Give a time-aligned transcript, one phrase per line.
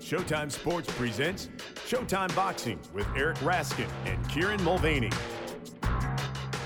[0.00, 1.48] Showtime Sports presents
[1.86, 5.10] Showtime Boxing with Eric Raskin and Kieran Mulvaney.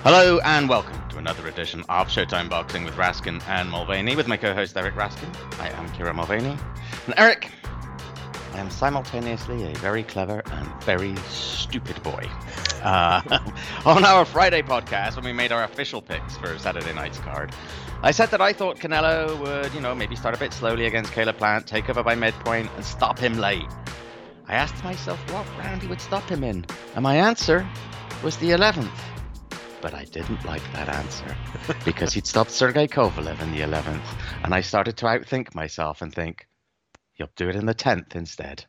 [0.02, 4.36] Hello and welcome to another edition of Showtime Boxing with Raskin and Mulvaney with my
[4.36, 5.34] co-host Eric Raskin.
[5.60, 6.56] I am Kieran Mulvaney.
[7.06, 7.50] And Eric,
[8.54, 12.28] I am simultaneously a very clever and very stupid boy.
[12.82, 13.20] Uh,
[13.84, 17.52] on our Friday podcast, when we made our official picks for Saturday night's card,
[18.04, 21.10] I said that I thought Canelo would, you know, maybe start a bit slowly against
[21.12, 23.64] Caleb Plant, take over by midpoint, and stop him late.
[24.46, 27.66] I asked myself what round he would stop him in, and my answer
[28.22, 28.90] was the 11th.
[29.80, 31.34] But I didn't like that answer
[31.86, 34.04] because he'd stopped Sergey Kovalev in the 11th,
[34.42, 36.46] and I started to outthink myself and think,
[37.14, 38.66] he'll do it in the 10th instead.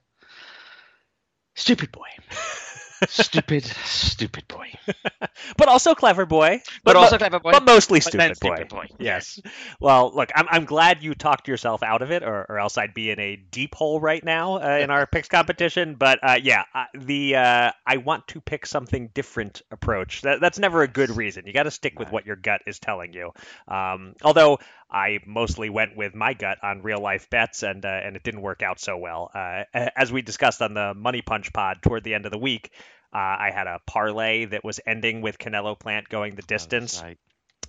[1.55, 2.07] Stupid boy
[3.07, 4.71] stupid, stupid boy.
[5.57, 6.61] but also clever boy.
[6.83, 7.51] But, but also clever boy.
[7.51, 8.55] But mostly stupid, but boy.
[8.55, 8.85] stupid boy.
[8.99, 9.39] Yes.
[9.79, 12.93] well, look, I'm, I'm glad you talked yourself out of it, or, or else I'd
[12.93, 15.95] be in a deep hole right now uh, in our picks competition.
[15.95, 20.21] But uh, yeah, uh, the uh, I want to pick something different approach.
[20.21, 21.45] That, that's never a good reason.
[21.45, 23.31] You got to stick with what your gut is telling you.
[23.67, 28.15] Um, although I mostly went with my gut on real life bets, and uh, and
[28.15, 29.31] it didn't work out so well.
[29.33, 32.71] Uh, as we discussed on the Money Punch pod toward the end of the week,
[33.15, 37.01] uh, I had a parlay that was ending with Canelo Plant going the distance.
[37.01, 37.13] Oh,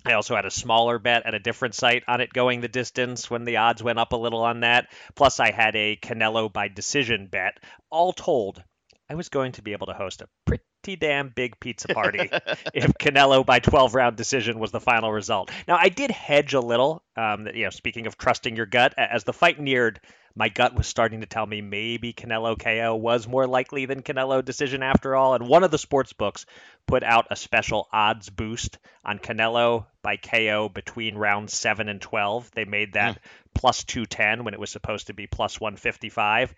[0.03, 3.29] I also had a smaller bet at a different site on it going the distance
[3.29, 4.89] when the odds went up a little on that.
[5.15, 7.59] Plus, I had a Canelo by decision bet.
[7.89, 8.61] All told,
[9.09, 12.29] I was going to be able to host a pretty damn big pizza party
[12.73, 15.51] if Canelo by 12 round decision was the final result.
[15.67, 17.03] Now, I did hedge a little.
[17.15, 19.99] Um, you know, speaking of trusting your gut, as the fight neared,
[20.35, 24.45] my gut was starting to tell me maybe Canelo KO was more likely than Canelo
[24.45, 25.33] decision after all.
[25.33, 26.45] And one of the sports books
[26.85, 32.51] put out a special odds boost on Canelo by KO between rounds 7 and 12.
[32.51, 33.19] They made that mm.
[33.55, 36.53] plus 210 when it was supposed to be plus 155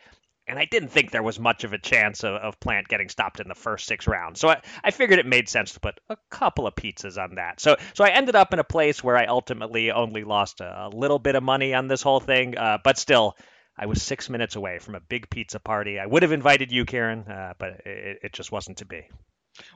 [0.50, 3.40] and I didn't think there was much of a chance of, of, Plant getting stopped
[3.40, 4.40] in the first six rounds.
[4.40, 7.60] So I, I figured it made sense to put a couple of pizzas on that.
[7.60, 10.90] So so I ended up in a place where I ultimately only lost a, a
[10.90, 13.36] little bit of money on this whole thing, uh, but still.
[13.82, 16.00] I was six minutes away from a big pizza party.
[16.00, 19.08] I would have invited you, Kieran, uh, but it, it just wasn't to be.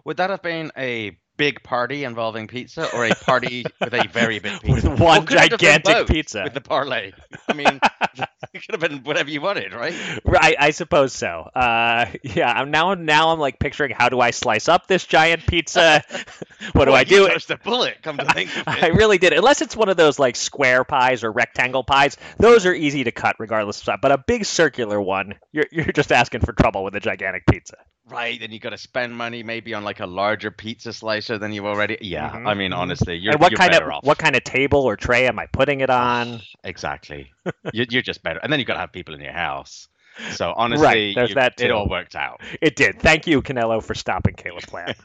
[0.04, 4.40] Would that have been a big party involving pizza or a party with a very
[4.40, 4.90] big pizza?
[4.90, 6.44] With one gigantic pizza.
[6.44, 7.12] With the parlay.
[7.48, 7.80] I mean,
[8.54, 9.94] it could have been whatever you wanted, right?
[10.26, 11.50] Right, I suppose so.
[11.56, 15.46] Uh, yeah, I'm now now I'm like picturing how do I slice up this giant
[15.48, 16.04] pizza?
[16.74, 17.28] what do I do?
[17.30, 18.84] Just a bullet, come to think of it.
[18.84, 19.34] I really did.
[19.34, 23.12] Unless it's one of those like square pies or rectangle pies, those are easy to
[23.12, 24.00] cut regardless of size.
[24.02, 27.78] But a big circular one, you're you're just asking for trouble with a gigantic pizza.
[28.06, 30.92] Right, and you got to spend money maybe on like a larger pizza
[31.24, 31.98] slicer than you already.
[32.02, 32.48] Yeah, mm-hmm.
[32.48, 32.80] I mean mm-hmm.
[32.80, 34.04] honestly, you're, and what you're kind of off.
[34.04, 36.42] what kind of table or tray am I putting it on?
[36.64, 37.32] exactly,
[37.74, 39.88] you're just better, and then you've got to have people in your house.
[40.32, 42.42] So honestly, right, there's you, that it all worked out.
[42.62, 43.00] It did.
[43.00, 44.96] Thank you, Canelo, for stopping Caleb Plant.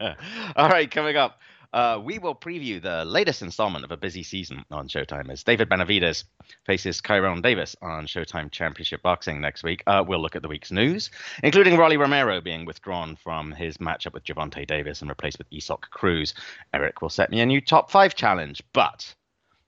[0.56, 1.40] all right, coming up.
[1.72, 5.68] Uh, we will preview the latest installment of a busy season on Showtime as David
[5.68, 6.24] Benavidez
[6.64, 9.82] faces Kyrone Davis on Showtime Championship Boxing next week.
[9.86, 11.10] Uh, we'll look at the week's news,
[11.42, 15.82] including Rolly Romero being withdrawn from his matchup with Gervonta Davis and replaced with Isaac
[15.90, 16.34] Cruz.
[16.72, 19.14] Eric will set me a new top five challenge, but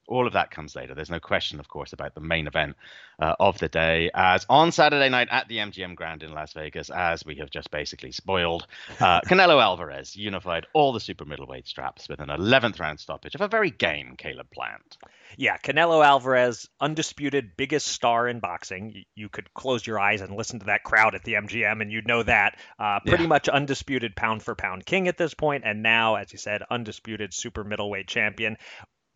[0.09, 0.95] all of that comes later.
[0.95, 2.77] There's no question, of course, about the main event
[3.21, 4.11] uh, of the day.
[4.15, 7.71] As on Saturday night at the MGM Grand in Las Vegas, as we have just
[7.71, 8.67] basically spoiled,
[9.01, 13.41] uh, Canelo Alvarez unified all the super middleweight straps with an 11th round stoppage of
[13.41, 14.97] a very game Caleb Plant.
[15.37, 19.05] Yeah, Canelo Alvarez, undisputed biggest star in boxing.
[19.15, 22.07] You, could close your eyes and listen to that crowd at the MGM, and you'd
[22.07, 22.59] know that.
[22.79, 23.29] Uh, pretty yeah.
[23.29, 27.35] much undisputed pound for pound king at this point, and now, as you said, undisputed
[27.35, 28.57] super middleweight champion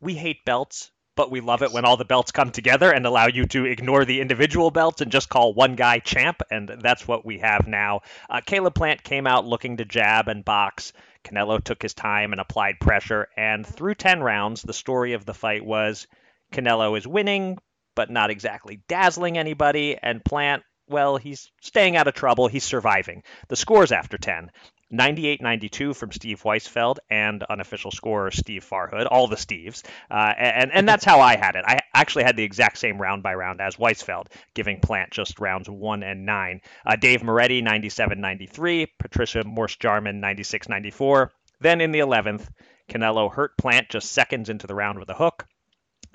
[0.03, 3.29] we hate belts, but we love it when all the belts come together and allow
[3.29, 7.25] you to ignore the individual belts and just call one guy champ, and that's what
[7.25, 8.01] we have now.
[8.29, 10.93] Uh, Caleb Plant came out looking to jab and box.
[11.25, 15.35] Canelo took his time and applied pressure, and through 10 rounds, the story of the
[15.35, 16.09] fight was
[16.53, 17.59] Canelo is winning,
[17.95, 22.49] but not exactly dazzling anybody, and Plant well, he's staying out of trouble.
[22.49, 23.23] He's surviving.
[23.49, 24.51] The scores after 10
[24.93, 29.83] 98 92 from Steve Weisfeld and unofficial scorer Steve Farhood, all the Steves.
[30.11, 31.65] Uh, and, and that's how I had it.
[31.67, 35.69] I actually had the exact same round by round as Weisfeld, giving Plant just rounds
[35.69, 36.61] one and nine.
[36.85, 38.87] Uh, Dave Moretti, 97 93.
[38.99, 41.33] Patricia Morse Jarman, 96 94.
[41.61, 42.49] Then in the 11th,
[42.89, 45.47] Canelo hurt Plant just seconds into the round with a hook.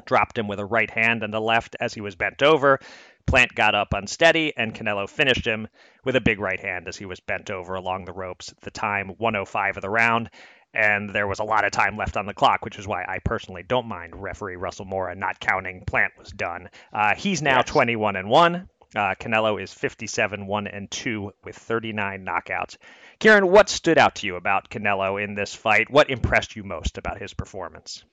[0.05, 2.79] Dropped him with a right hand and a left as he was bent over.
[3.25, 5.67] Plant got up unsteady, and Canelo finished him
[6.05, 8.71] with a big right hand as he was bent over along the ropes at the
[8.71, 10.29] time 105 of the round.
[10.73, 13.19] And there was a lot of time left on the clock, which is why I
[13.19, 16.69] personally don't mind referee Russell Mora not counting Plant was done.
[16.93, 17.67] Uh, he's now yes.
[17.67, 18.69] 21 and 1.
[18.95, 22.77] Uh, Canelo is 57 1 and 2 with 39 knockouts.
[23.19, 25.89] Kieran, what stood out to you about Canelo in this fight?
[25.89, 28.03] What impressed you most about his performance?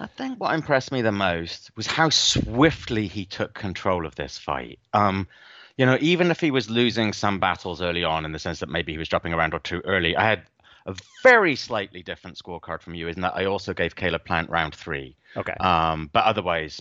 [0.00, 4.38] I think what impressed me the most was how swiftly he took control of this
[4.38, 4.78] fight.
[4.92, 5.28] Um,
[5.76, 8.68] you know, even if he was losing some battles early on, in the sense that
[8.68, 10.42] maybe he was dropping a round or two early, I had
[10.86, 14.74] a very slightly different scorecard from you, in that I also gave Caleb Plant round
[14.74, 15.16] three.
[15.36, 15.54] Okay.
[15.54, 16.80] Um, but otherwise,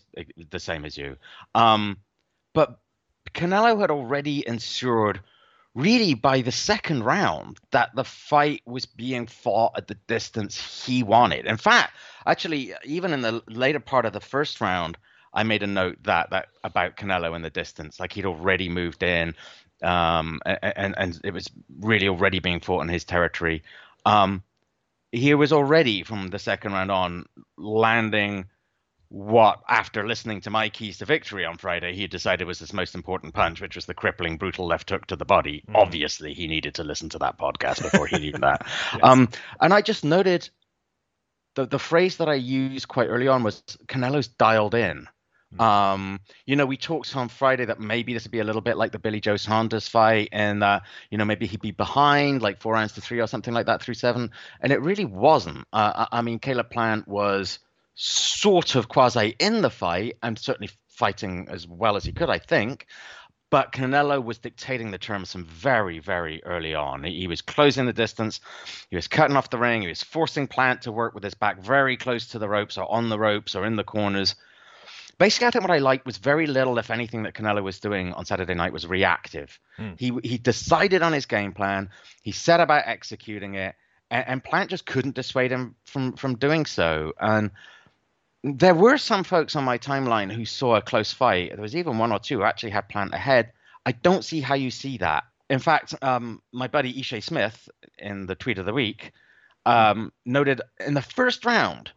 [0.49, 1.17] the same as you.
[1.56, 1.97] Um,
[2.53, 2.79] but
[3.33, 5.21] Canelo had already ensured
[5.75, 11.03] really by the second round that the fight was being fought at the distance he
[11.03, 11.45] wanted.
[11.45, 11.93] In fact,
[12.25, 14.97] actually, even in the later part of the first round,
[15.33, 19.01] I made a note that that about Canelo in the distance, like he'd already moved
[19.01, 19.33] in,
[19.81, 21.49] um, and and it was
[21.79, 23.63] really already being fought in his territory.
[24.05, 24.43] Um,
[25.11, 27.25] he was already from the second round on
[27.57, 28.45] landing
[29.13, 32.95] what, after listening to my keys to victory on Friday, he decided was his most
[32.95, 35.63] important punch, which was the crippling, brutal left hook to the body.
[35.69, 35.75] Mm.
[35.75, 38.65] Obviously, he needed to listen to that podcast before he did that.
[38.94, 39.00] yes.
[39.04, 39.30] um,
[39.62, 40.50] and I just noted
[41.54, 45.07] the the phrase that I used quite early on was Canelo's dialed in.
[45.54, 45.62] Mm.
[45.62, 48.77] Um, you know, we talked on Friday that maybe this would be a little bit
[48.77, 50.80] like the Billy Joe Saunders fight, and uh,
[51.12, 53.83] you know, maybe he'd be behind like four rounds to three or something like that
[53.83, 55.68] through seven, and it really wasn't.
[55.71, 57.59] Uh, I mean, Caleb Plant was
[57.95, 62.40] sort of quasi in the fight and certainly fighting as well as he could, I
[62.40, 62.88] think.
[63.50, 67.04] But Canelo was dictating the terms from very, very early on.
[67.04, 68.40] He was closing the distance.
[68.90, 69.84] He was cutting off the ring.
[69.84, 72.92] He was forcing Plant to work with his back very close to the ropes or
[72.92, 74.34] on the ropes or in the corners.
[75.19, 78.13] Basically, I think what I liked was very little, if anything, that Canelo was doing
[78.13, 79.60] on Saturday night was reactive.
[79.78, 80.00] Mm.
[80.00, 81.92] He he decided on his game plan.
[82.24, 83.75] He set about executing it,
[84.10, 87.13] and, and Plant just couldn't dissuade him from from doing so.
[87.19, 87.51] And
[88.44, 91.51] there were some folks on my timeline who saw a close fight.
[91.54, 93.54] There was even one or two who actually had Plant ahead.
[93.86, 95.24] I don't see how you see that.
[95.50, 99.13] In fact, um, my buddy Ishe Smith in the tweet of the week
[99.66, 101.92] um, noted in the first round,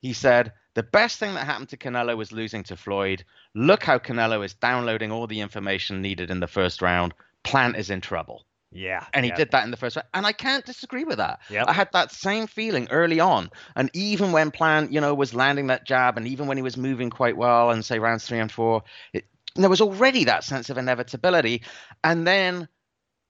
[0.00, 3.24] he said, the best thing that happened to Canelo was losing to Floyd.
[3.54, 7.14] Look how Canelo is downloading all the information needed in the first round.
[7.44, 8.44] Plant is in trouble.
[8.76, 9.06] Yeah.
[9.14, 9.38] And he yep.
[9.38, 10.06] did that in the first round.
[10.12, 11.40] And I can't disagree with that.
[11.48, 11.64] Yep.
[11.66, 13.50] I had that same feeling early on.
[13.74, 16.76] And even when Plant, you know, was landing that jab and even when he was
[16.76, 18.82] moving quite well and say rounds three and four,
[19.14, 19.24] it,
[19.54, 21.62] there was already that sense of inevitability.
[22.04, 22.68] And then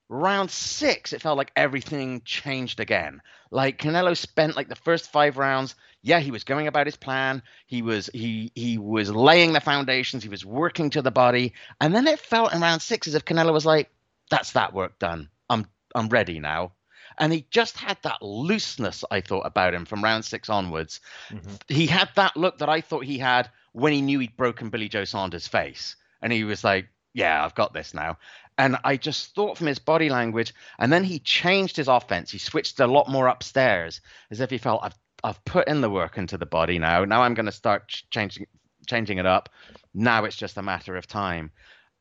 [0.09, 3.23] round six, it felt like everything changed again.
[3.53, 5.77] Like Canelo spent like the first five rounds.
[6.03, 7.43] Yeah, he was going about his plan.
[7.67, 10.25] He was he he was laying the foundations.
[10.25, 11.53] He was working to the body.
[11.81, 13.91] And then it felt in round six as if Canelo was like,
[14.29, 15.29] that's that work done.
[15.49, 16.73] I'm I'm ready now.
[17.19, 21.01] And he just had that looseness, I thought, about him from round six onwards.
[21.31, 21.55] Mm-hmm.
[21.69, 24.89] He had that look that I thought he had when he knew he'd broken Billy
[24.89, 25.97] Joe Saunders' face.
[26.21, 28.19] And he was like, Yeah, I've got this now.
[28.59, 32.31] And I just thought from his body language, and then he changed his offense.
[32.31, 34.01] He switched a lot more upstairs,
[34.31, 37.05] as if he felt I've I've put in the work into the body now.
[37.05, 38.47] Now I'm going to start changing
[38.87, 39.49] changing it up.
[39.95, 41.51] Now it's just a matter of time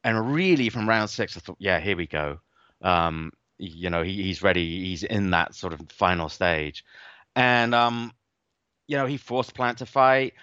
[0.06, 2.40] and really from round six, I thought, yeah, here we go.
[2.86, 4.86] Um, you know, he, he's ready.
[4.86, 6.86] He's in that sort of final stage,
[7.36, 8.14] and um,
[8.88, 10.34] you know, he forced Plant to fight,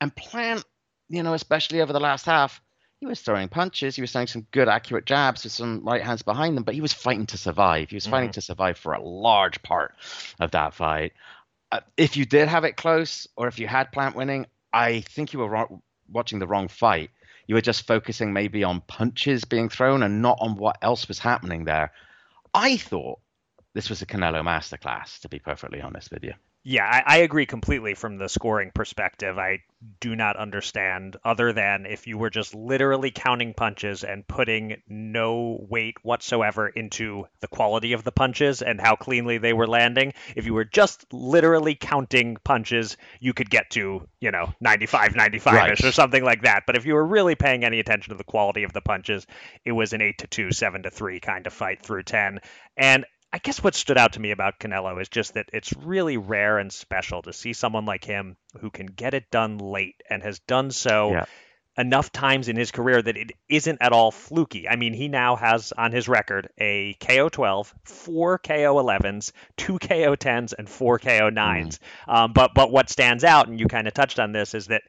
[0.00, 0.64] and Plant,
[1.08, 2.60] you know, especially over the last half,
[2.98, 3.96] he was throwing punches.
[3.96, 6.80] He was throwing some good, accurate jabs with some right hands behind them, but he
[6.80, 7.90] was fighting to survive.
[7.90, 8.34] He was fighting mm-hmm.
[8.34, 9.94] to survive for a large part
[10.40, 11.12] of that fight.
[11.70, 15.32] Uh, if you did have it close, or if you had Plant winning, I think
[15.32, 15.68] you were
[16.10, 17.10] watching the wrong fight
[17.52, 21.18] you were just focusing maybe on punches being thrown and not on what else was
[21.18, 21.92] happening there.
[22.54, 23.20] I thought
[23.74, 26.32] this was a Canelo masterclass, to be perfectly honest with you.
[26.64, 29.36] Yeah, I, I, agree completely from the scoring perspective.
[29.36, 29.64] I
[29.98, 35.66] do not understand, other than if you were just literally counting punches and putting no
[35.68, 40.12] weight whatsoever into the quality of the punches and how cleanly they were landing.
[40.36, 45.54] If you were just literally counting punches, you could get to, you know, 95, 95
[45.54, 45.84] ish right.
[45.84, 46.62] or something like that.
[46.64, 49.26] But if you were really paying any attention to the quality of the punches,
[49.64, 52.38] it was an 8 to 2, 7 to 3 kind of fight through 10.
[52.76, 56.18] And I guess what stood out to me about Canelo is just that it's really
[56.18, 60.22] rare and special to see someone like him who can get it done late and
[60.22, 61.24] has done so yeah.
[61.78, 64.68] enough times in his career that it isn't at all fluky.
[64.68, 69.78] I mean, he now has on his record a KO 12, four KO 11s, two
[69.78, 71.78] KO 10s, and four KO 9s.
[72.06, 72.14] Mm.
[72.14, 74.82] Um, but but what stands out, and you kind of touched on this, is that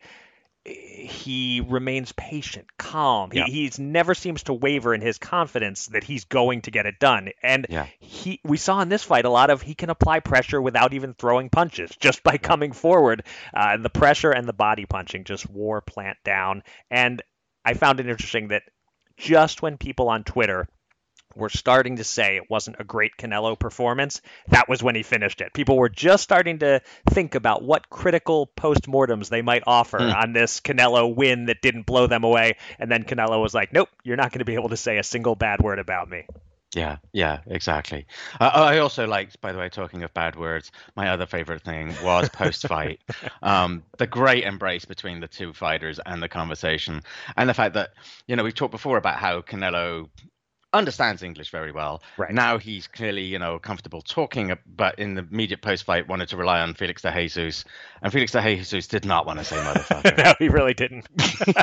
[0.65, 3.31] he remains patient, calm.
[3.33, 3.45] Yeah.
[3.45, 6.99] He he's never seems to waver in his confidence that he's going to get it
[6.99, 7.29] done.
[7.41, 7.87] And Yeah.
[7.99, 11.13] he we saw in this fight a lot of he can apply pressure without even
[11.13, 13.25] throwing punches, just by coming forward.
[13.53, 16.63] Uh, the pressure and the body punching just wore Plant down.
[16.89, 17.21] And
[17.65, 18.63] I found it interesting that
[19.17, 20.67] just when people on Twitter
[21.35, 25.41] were starting to say it wasn't a great Canelo performance, that was when he finished
[25.41, 25.53] it.
[25.53, 30.09] People were just starting to think about what critical postmortems they might offer Hmm.
[30.11, 32.57] on this Canelo win that didn't blow them away.
[32.79, 35.03] And then Canelo was like, nope, you're not going to be able to say a
[35.03, 36.25] single bad word about me.
[36.75, 38.07] Yeah, yeah, exactly.
[38.41, 41.93] Uh, I also liked, by the way, talking of bad words, my other favorite thing
[42.03, 42.99] was post fight.
[43.43, 47.01] um, the great embrace between the two fighters and the conversation.
[47.37, 47.91] And the fact that,
[48.25, 50.09] you know, we've talked before about how Canelo
[50.73, 52.01] understands English very well.
[52.17, 52.33] Right.
[52.33, 56.37] Now he's clearly, you know, comfortable talking, but in the immediate post fight wanted to
[56.37, 57.63] rely on Felix de Jesus.
[58.01, 60.17] And Felix de Jesus did not want to say motherfucker.
[60.17, 61.07] no, he really didn't.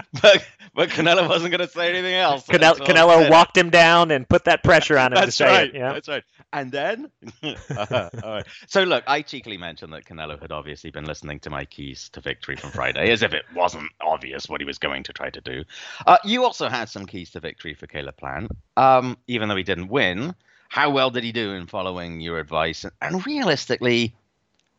[0.22, 2.46] but, but Canelo wasn't going to say anything else.
[2.46, 5.68] Canelo, Canelo walked him down and put that pressure on him to That's say right.
[5.68, 5.74] it.
[5.74, 5.92] Yeah.
[5.92, 6.24] That's right.
[6.52, 7.10] And then,
[7.42, 8.46] Uh, all right.
[8.66, 12.20] So look, I cheekily mentioned that Canelo had obviously been listening to my keys to
[12.20, 15.40] victory from Friday, as if it wasn't obvious what he was going to try to
[15.40, 15.64] do.
[16.06, 19.62] Uh, you also had some keys to victory for Caleb Plant, um, even though he
[19.62, 20.34] didn't win.
[20.68, 22.84] How well did he do in following your advice?
[23.00, 24.14] And realistically,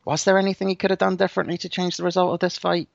[0.09, 2.89] was there anything he could have done differently to change the result of this fight?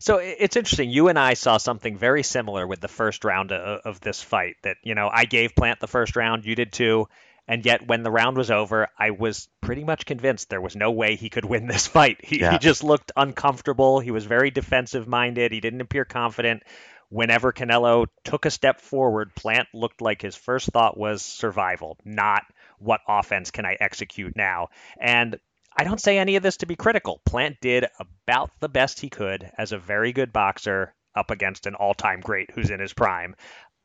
[0.00, 0.90] So it's interesting.
[0.90, 4.56] You and I saw something very similar with the first round of, of this fight.
[4.62, 7.08] That you know, I gave Plant the first round, you did too,
[7.48, 10.90] and yet when the round was over, I was pretty much convinced there was no
[10.90, 12.18] way he could win this fight.
[12.22, 12.52] He, Yeah.
[12.52, 13.98] he just looked uncomfortable.
[14.00, 15.52] He was very defensive minded.
[15.52, 16.62] He didn't appear confident.
[17.08, 22.42] Whenever Canelo took a step forward, Plant looked like his first thought was survival, not
[22.78, 24.68] what offense can I execute now.
[25.00, 25.38] And
[25.76, 27.20] I don't say any of this to be critical.
[27.24, 31.74] Plant did about the best he could as a very good boxer up against an
[31.74, 33.34] all-time great who's in his prime.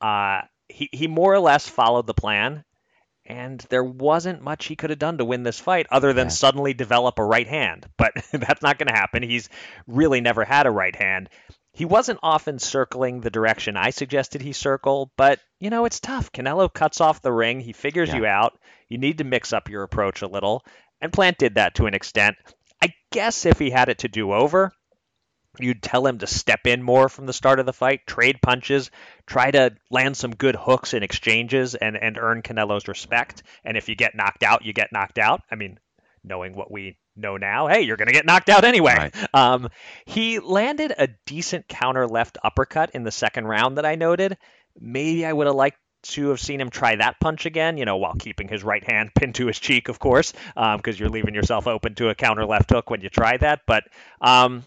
[0.02, 2.64] Uh, he he more or less followed the plan,
[3.26, 6.32] and there wasn't much he could have done to win this fight other than Yeah.
[6.32, 7.86] suddenly develop a right hand.
[7.98, 9.24] But that's not going to happen.
[9.24, 9.50] He's
[9.88, 11.30] really never had a right hand.
[11.76, 16.32] He wasn't often circling the direction I suggested he circle, but you know it's tough.
[16.32, 17.60] Canelo cuts off the ring.
[17.62, 18.18] He figures Yeah.
[18.18, 18.60] you out.
[18.90, 20.64] You need to mix up your approach a little,
[21.04, 22.38] and Plant did that to an extent.
[22.82, 24.72] I guess if he had it to do over,
[25.60, 28.90] you'd tell him to step in more from the start of the fight, trade punches,
[29.28, 33.44] try to land some good hooks in exchanges and, and earn Canelo's respect.
[33.64, 35.42] And if you get knocked out, you get knocked out.
[35.52, 35.78] I mean,
[36.24, 38.96] knowing what we know now, hey, you're going to get knocked out anyway.
[38.96, 39.28] Right.
[39.34, 39.70] Um,
[40.06, 44.38] he landed a decent counter left uppercut in the second round that I noted.
[44.80, 47.98] Maybe I would have liked to have seen him try that punch again, you know,
[47.98, 51.68] while keeping his right hand pinned to his cheek, of course, because you're leaving yourself
[51.68, 53.62] open to a counter left hook when you try that.
[53.66, 53.86] But
[54.22, 54.64] um,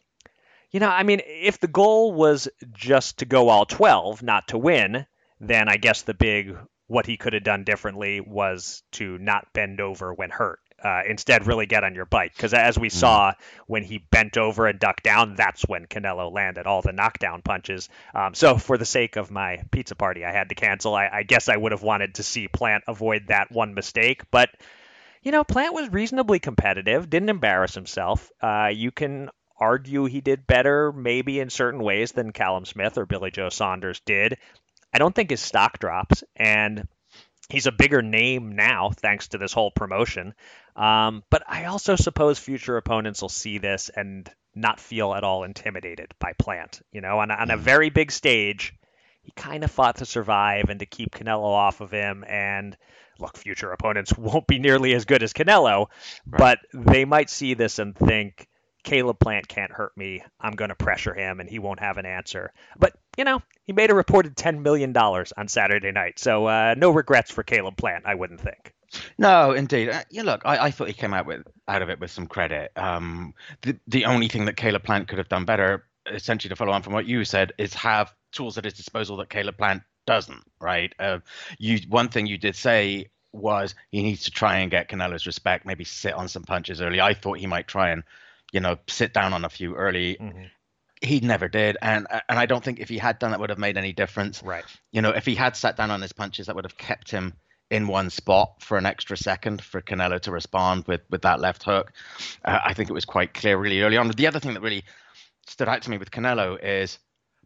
[0.70, 4.58] you know, I mean, if the goal was just to go all 12, not to
[4.58, 5.06] win,
[5.40, 6.56] then I guess the big
[6.88, 10.60] what he could have done differently was to not bend over when hurt.
[10.82, 12.34] Uh, instead, really get on your bike.
[12.36, 13.32] Because as we saw,
[13.66, 17.88] when he bent over and ducked down, that's when Canelo landed all the knockdown punches.
[18.14, 20.94] Um, so, for the sake of my pizza party, I had to cancel.
[20.94, 24.30] I, I guess I would have wanted to see Plant avoid that one mistake.
[24.30, 24.50] But,
[25.22, 28.30] you know, Plant was reasonably competitive, didn't embarrass himself.
[28.42, 33.06] Uh, you can argue he did better, maybe in certain ways, than Callum Smith or
[33.06, 34.36] Billy Joe Saunders did.
[34.92, 36.86] I don't think his stock drops, and
[37.48, 40.34] he's a bigger name now thanks to this whole promotion.
[40.74, 45.44] Um, but I also suppose future opponents will see this and not feel at all
[45.44, 46.80] intimidated by Plant.
[46.92, 48.74] You know, on, on a very big stage,
[49.22, 52.24] he kind of fought to survive and to keep Canelo off of him.
[52.26, 52.76] And
[53.18, 55.86] look, future opponents won't be nearly as good as Canelo,
[56.26, 58.48] but they might see this and think,
[58.86, 60.22] Caleb Plant can't hurt me.
[60.40, 62.52] I'm going to pressure him and he won't have an answer.
[62.78, 66.18] But, you know, he made a reported $10 million on Saturday night.
[66.18, 68.72] So uh, no regrets for Caleb Plant, I wouldn't think.
[69.18, 69.90] No, indeed.
[69.90, 72.28] Uh, yeah, look, I, I thought he came out with out of it with some
[72.28, 72.70] credit.
[72.76, 76.70] Um, the the only thing that Caleb Plant could have done better, essentially to follow
[76.70, 80.44] on from what you said, is have tools at his disposal that Caleb Plant doesn't.
[80.60, 80.94] Right?
[81.00, 81.18] Uh,
[81.58, 85.66] you one thing you did say was he needs to try and get Canelo's respect,
[85.66, 87.00] maybe sit on some punches early.
[87.00, 88.02] I thought he might try and,
[88.52, 90.16] you know, sit down on a few early.
[90.20, 90.50] Mhm.
[91.02, 93.58] He never did, and and I don't think if he had done that would have
[93.58, 94.64] made any difference Right.
[94.92, 97.34] you know, if he had sat down on his punches, that would have kept him
[97.70, 101.64] in one spot for an extra second for Canelo to respond with with that left
[101.64, 101.92] hook.
[102.44, 104.08] Uh, I think it was quite clear really early on.
[104.08, 104.84] The other thing that really
[105.46, 106.98] stood out to me with Canelo is,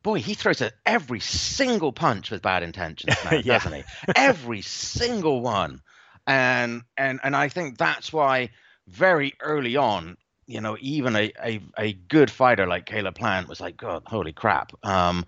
[0.03, 3.59] boy, he throws at every single punch with bad intentions, Yeah.
[3.59, 3.85] doesn't he?
[4.15, 5.83] Every single one,
[6.27, 8.51] and and and I think that's why
[8.87, 10.17] very early on.
[10.51, 14.33] You know, even a, a, a good fighter like Caleb Plant was like, God, holy
[14.33, 14.73] crap.
[14.85, 15.25] Um,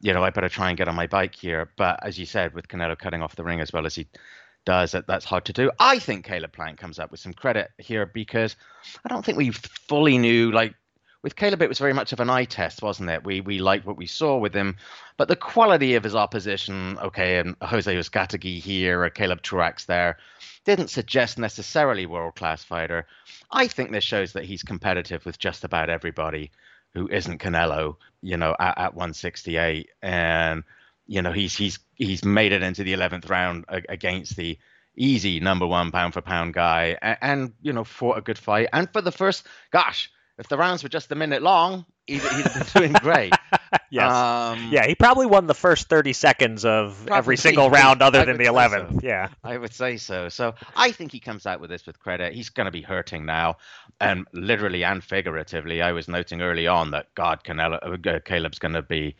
[0.00, 1.70] you know, I better try and get on my bike here.
[1.76, 4.08] But as you said, with Canelo cutting off the ring as well as he
[4.64, 5.70] does, that that's hard to do.
[5.78, 8.56] I think Caleb Plant comes up with some credit here because
[9.04, 10.74] I don't think we fully knew like
[11.24, 13.24] with Caleb, it was very much of an eye test, wasn't it?
[13.24, 14.76] We we liked what we saw with him,
[15.16, 20.18] but the quality of his opposition, okay, and Jose Uzcategui here, or Caleb Truax there,
[20.66, 23.06] didn't suggest necessarily world class fighter.
[23.50, 26.50] I think this shows that he's competitive with just about everybody
[26.92, 30.62] who isn't Canelo, you know, at, at 168, and
[31.06, 34.58] you know he's he's he's made it into the 11th round against the
[34.94, 38.68] easy number one pound for pound guy, and, and you know fought a good fight,
[38.74, 42.46] and for the first, gosh if the rounds were just a minute long, he'd, he'd
[42.46, 43.32] have been doing great.
[43.90, 44.12] yes.
[44.12, 48.20] Um, yeah, he probably won the first 30 seconds of probably, every single round other
[48.20, 49.00] I than the 11th.
[49.00, 49.00] So.
[49.02, 49.28] Yeah.
[49.44, 50.28] I would say so.
[50.28, 52.32] So I think he comes out with this with credit.
[52.32, 53.56] He's going to be hurting now,
[54.00, 55.82] and literally and figuratively.
[55.82, 59.14] I was noting early on that God, Canelo, uh, Caleb's going to be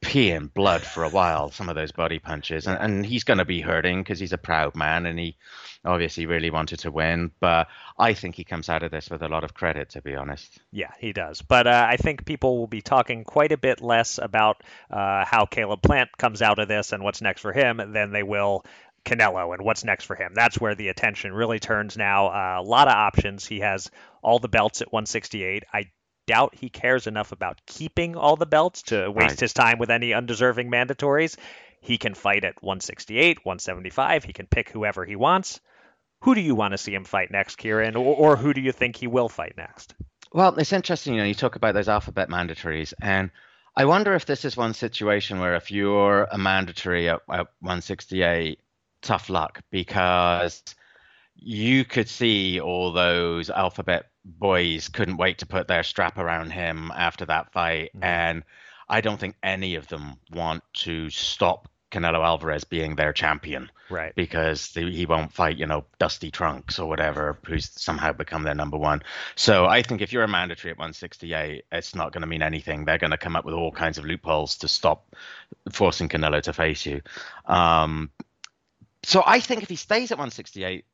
[0.00, 2.66] peeing blood for a while, some of those body punches.
[2.66, 5.36] And, and he's going to be hurting because he's a proud man and he
[5.84, 7.32] obviously really wanted to win.
[7.40, 10.14] But I think he comes out of this with a lot of credit, to be
[10.14, 10.60] honest.
[10.70, 11.42] Yeah, he does.
[11.42, 15.46] But uh, I think people will be talking quite a bit less about uh, how
[15.46, 18.64] Caleb Plant comes out of this and what's next for him than they will
[19.04, 20.32] Canelo and what's next for him.
[20.34, 22.28] That's where the attention really turns now.
[22.28, 23.46] Uh, a lot of options.
[23.46, 23.90] He has
[24.22, 25.64] all the belts at 168.
[25.72, 25.90] I
[26.28, 29.40] doubt he cares enough about keeping all the belts to waste right.
[29.40, 31.36] his time with any undeserving mandatories.
[31.80, 34.24] He can fight at 168, 175.
[34.24, 35.60] He can pick whoever he wants.
[36.22, 38.72] Who do you want to see him fight next, Kieran, or, or who do you
[38.72, 39.94] think he will fight next?
[40.32, 41.14] Well, it's interesting.
[41.14, 43.30] You know, you talk about those alphabet mandatories, and
[43.74, 48.60] I wonder if this is one situation where if you're a mandatory at, at 168,
[49.00, 50.62] tough luck because
[51.36, 56.92] you could see all those alphabet boys couldn't wait to put their strap around him
[56.94, 58.04] after that fight, mm-hmm.
[58.04, 58.44] and
[58.88, 63.70] I don't think any of them want to stop Canelo Alvarez being their champion.
[63.90, 64.14] Right.
[64.14, 68.76] Because he won't fight, you know, Dusty Trunks or whatever, who's somehow become their number
[68.76, 69.02] one.
[69.34, 72.84] So I think if you're a mandatory at 168, it's not going to mean anything.
[72.84, 75.14] They're going to come up with all kinds of loopholes to stop
[75.72, 77.00] forcing Canelo to face you.
[77.46, 78.10] Um,
[79.04, 80.84] so I think if he stays at 168,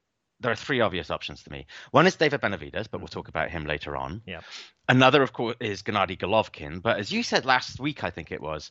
[0.41, 1.67] there are three obvious options to me.
[1.91, 4.23] One is David Benavidez, but we'll talk about him later on.
[4.27, 4.41] Yeah.
[4.89, 6.83] Another, of course, is Gennady Golovkin.
[6.83, 8.71] But as you said last week, I think it was,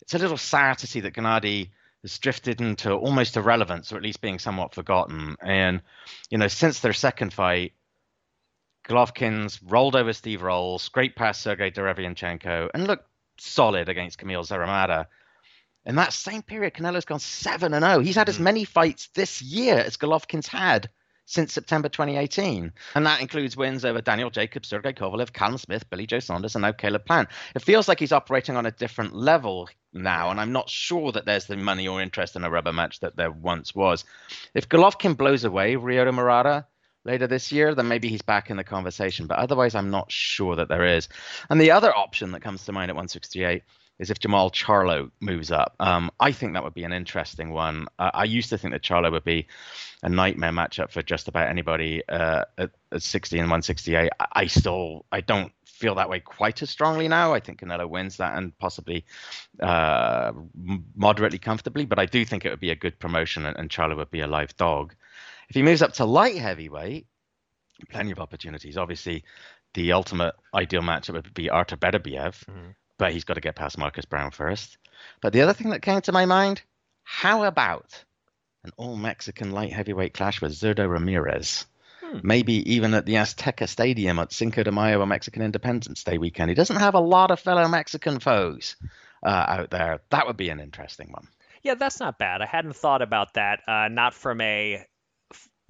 [0.00, 1.70] it's a little sad to see that Gennady
[2.02, 5.36] has drifted into almost irrelevance, or at least being somewhat forgotten.
[5.40, 5.82] And
[6.30, 7.72] you know, since their second fight,
[8.88, 13.06] Golovkin's rolled over Steve Rolls, great past Sergey Derevyanchenko, and looked
[13.38, 15.06] solid against Kamil Szeremeta.
[15.84, 17.96] In that same period, Canelo's gone seven and zero.
[17.96, 18.00] Oh.
[18.00, 18.44] He's had as hmm.
[18.44, 20.90] many fights this year as Golovkin's had
[21.32, 22.70] since September 2018.
[22.94, 26.62] And that includes wins over Daniel Jacobs, Sergey Kovalev, Callum Smith, Billy Joe Saunders, and
[26.62, 27.30] now Caleb Plant.
[27.54, 31.24] It feels like he's operating on a different level now, and I'm not sure that
[31.24, 34.04] there's the money or interest in a rubber match that there once was.
[34.54, 36.66] If Golovkin blows away Ryota Murata
[37.04, 39.26] later this year, then maybe he's back in the conversation.
[39.26, 41.08] But otherwise, I'm not sure that there is.
[41.48, 43.62] And the other option that comes to mind at 168
[43.98, 45.74] is if Jermall Charlo moves up.
[45.78, 47.86] Um, I think that would be an interesting one.
[47.98, 49.46] Uh, I used to think that Charlo would be
[50.02, 54.10] a nightmare matchup for just about anybody uh, at, at 60 and 168.
[54.18, 57.34] I, I, still I don't feel that way quite as strongly now.
[57.34, 59.04] I think Canelo wins that and possibly
[59.60, 60.32] uh,
[60.96, 63.96] moderately comfortably, but I do think it would be a good promotion and, and Charlo
[63.96, 64.94] would be a live dog.
[65.48, 67.06] If he moves up to light heavyweight,
[67.90, 68.76] plenty of opportunities.
[68.76, 69.24] Obviously,
[69.74, 72.44] the ultimate ideal matchup would be Artur Beterbiev.
[72.46, 72.70] Mm-hmm
[73.02, 74.78] but he's got to get past Marcus Browne first.
[75.20, 76.62] But the other thing that came to my mind
[77.02, 78.04] how about
[78.62, 81.66] an all Mexican light heavyweight clash with Zurdo Ramirez?
[82.00, 82.20] Hmm.
[82.22, 86.50] Maybe even at the Azteca Stadium at Cinco de Mayo or Mexican Independence Day weekend.
[86.50, 88.76] He doesn't have a lot of fellow Mexican foes
[89.20, 89.98] uh, out there.
[90.10, 91.26] That would be an interesting one.
[91.64, 92.40] Yeah, that's not bad.
[92.40, 93.62] I hadn't thought about that.
[93.66, 94.86] Uh, not from a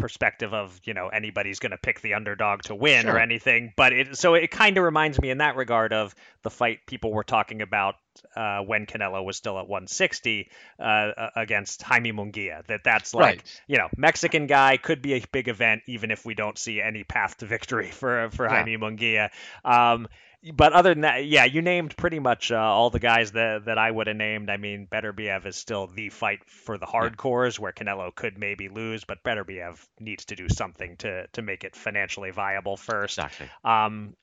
[0.02, 3.14] perspective of you know anybody's going to pick the underdog to win sure.
[3.14, 6.12] or anything but it so it kind of reminds me in that regard of
[6.42, 7.94] the fight people were talking about
[8.34, 13.60] uh, when Canelo was still at 160 uh, against Jaime Munguia that that's like right.
[13.68, 17.04] you know Mexican guy could be a big event even if we don't see any
[17.04, 18.56] path to victory for for yeah.
[18.56, 19.30] Jaime Munguia
[19.64, 20.08] um,
[20.54, 23.78] but other than that, yeah, you named pretty much uh, all the guys that that
[23.78, 24.50] I would have named.
[24.50, 29.04] I mean, Beterbiev is still the fight for the hardcores, where Canelo could maybe lose,
[29.04, 33.18] but Beterbiev needs to do something to to make it financially viable first.
[33.18, 33.48] Exactly.
[33.64, 34.16] Um,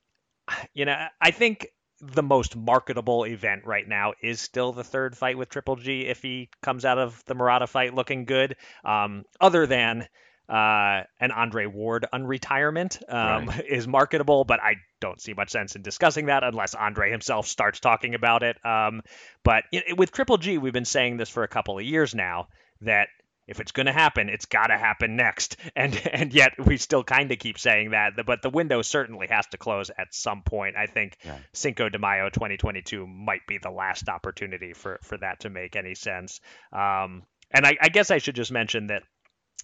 [0.73, 1.67] you know, I think
[2.01, 6.21] the most marketable event right now is still the third fight with Triple G if
[6.21, 8.55] he comes out of the Murata fight looking good.
[8.83, 10.07] Um, other than
[10.49, 13.65] uh, an Andre Ward unretirement um, right.
[13.69, 17.79] is marketable, but I don't see much sense in discussing that unless Andre himself starts
[17.79, 18.57] talking about it.
[18.65, 19.01] Um,
[19.43, 19.63] but
[19.95, 22.47] with Triple G, we've been saying this for a couple of years now
[22.81, 23.09] that
[23.49, 25.57] if it's going to happen, it's got to happen next.
[25.75, 28.13] And and yet we still kind of keep saying that.
[28.25, 30.75] But the window certainly has to close at some point.
[30.75, 31.37] I think yeah.
[31.53, 35.95] Cinco de Mayo 2022 might be the last opportunity for for that to make any
[35.95, 36.41] sense.
[36.73, 39.03] Um, and I, I guess I should just mention that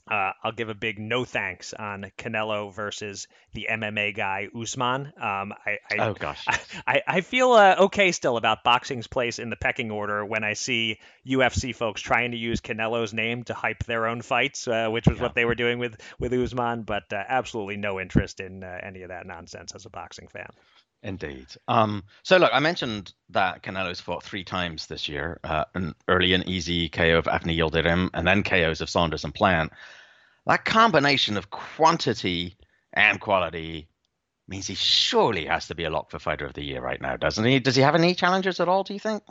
[0.09, 5.07] uh, I'll give a big no thanks on Canelo versus the MMA guy Usman.
[5.07, 6.45] Um, I, I, oh gosh,
[6.87, 10.53] I, I feel uh, okay still about boxing's place in the pecking order when I
[10.53, 15.07] see UFC folks trying to use Canelo's name to hype their own fights, uh, which
[15.07, 15.23] was yeah.
[15.23, 16.83] what they were doing with with Usman.
[16.83, 20.49] But uh, absolutely no interest in uh, any of that nonsense as a boxing fan.
[21.05, 21.45] Indeed.
[21.67, 26.33] Um, so look, I mentioned that Canelo's fought three times this year, uh, an early
[26.33, 29.71] and easy KO of Avni Yildirim, and then KOs of Saunders and Plant.
[30.47, 32.57] That combination of quantity
[32.91, 33.87] and quality
[34.47, 37.17] means he surely has to be a lock for fighter of the year right now,
[37.17, 37.59] doesn't he?
[37.59, 38.83] Does he have any challengers at all?
[38.83, 39.21] Do you think?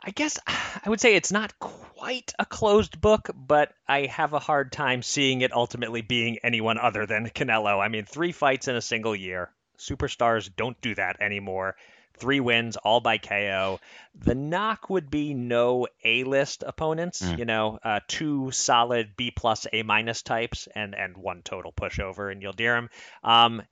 [0.00, 4.38] I guess I would say it's not quite a closed book, but I have a
[4.38, 7.84] hard time seeing it ultimately being anyone other than Canelo.
[7.84, 11.76] I mean, three fights in a single year Superstars don't do that anymore.
[12.18, 13.78] Three wins, all by KO.
[14.14, 17.38] The knock would be no A list opponents, mm.
[17.38, 22.32] you know, uh, two solid B plus A minus types and, and one total pushover
[22.32, 22.88] in Yildirim.
[23.22, 23.62] Um,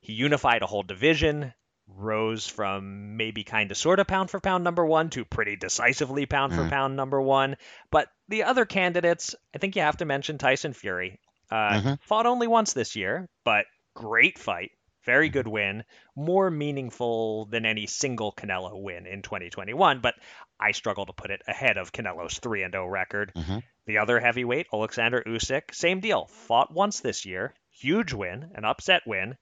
[0.00, 1.52] he unified a whole division,
[1.88, 6.26] rose from maybe kind of sort of pound for pound number one to pretty decisively
[6.26, 6.56] pound mm.
[6.56, 7.56] for pound number one.
[7.90, 11.18] But the other candidates, I think you have to mention Tyson Fury.
[11.50, 11.92] Uh, mm-hmm.
[12.02, 14.70] Fought only once this year, but great fight
[15.08, 20.14] very good win, more meaningful than any single Canelo win in 2021, but
[20.60, 23.32] I struggle to put it ahead of Canelo's 3 0 record.
[23.34, 23.60] Mm-hmm.
[23.86, 26.26] The other heavyweight, Alexander Usyk, same deal.
[26.26, 29.38] Fought once this year, huge win, an upset win.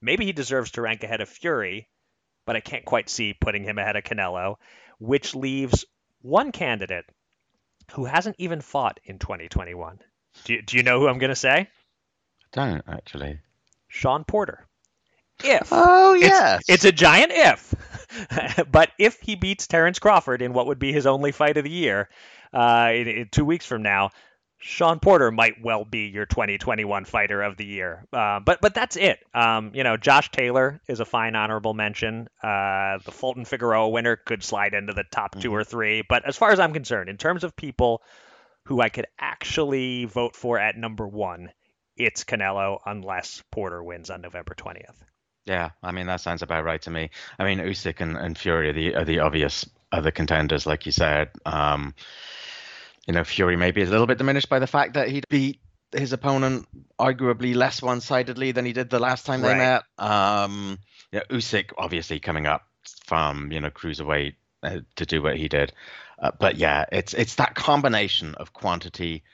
[0.00, 1.90] Maybe he deserves to rank ahead of Fury,
[2.46, 4.56] but I can't quite see putting him ahead of Canelo,
[4.98, 5.84] which leaves
[6.22, 7.04] one candidate
[7.92, 9.98] who hasn't even fought in 2021.
[10.44, 11.68] Do you, do you know who I'm going to say?
[12.54, 13.40] I don't actually.
[13.88, 14.66] Sean Porter
[15.44, 15.68] if.
[15.70, 16.60] Oh, yes.
[16.68, 17.74] It's, it's a giant if.
[18.70, 21.70] but if he beats Terence Crawford in what would be his only fight of the
[21.70, 22.08] year
[22.52, 24.10] uh, in, in two weeks from now,
[24.62, 28.06] Sean Porter might well be your 2021 fighter of the year.
[28.12, 29.18] Uh, but but that's it.
[29.32, 32.28] Um, you know, Josh Taylor is a fine honorable mention.
[32.42, 35.40] Uh, the Fulton Figueroa winner could slide into the top mm-hmm.
[35.40, 36.02] two or three.
[36.06, 38.02] But as far as I'm concerned, in terms of people
[38.66, 41.50] who I could actually vote for at number one,
[41.96, 44.96] it's Canelo unless Porter wins on November 20th.
[45.46, 47.10] Yeah, I mean that sounds about right to me.
[47.38, 50.92] I mean Usyk and, and Fury are the are the obvious other contenders, like you
[50.92, 51.30] said.
[51.44, 51.94] Um,
[53.06, 55.60] you know, Fury may be a little bit diminished by the fact that he beat
[55.92, 59.54] his opponent arguably less one-sidedly than he did the last time right.
[59.54, 59.82] they met.
[59.98, 60.78] Um,
[61.10, 62.66] yeah, Usyk obviously coming up
[63.04, 65.72] from you know cruiserweight uh, to do what he did,
[66.18, 69.24] uh, but yeah, it's it's that combination of quantity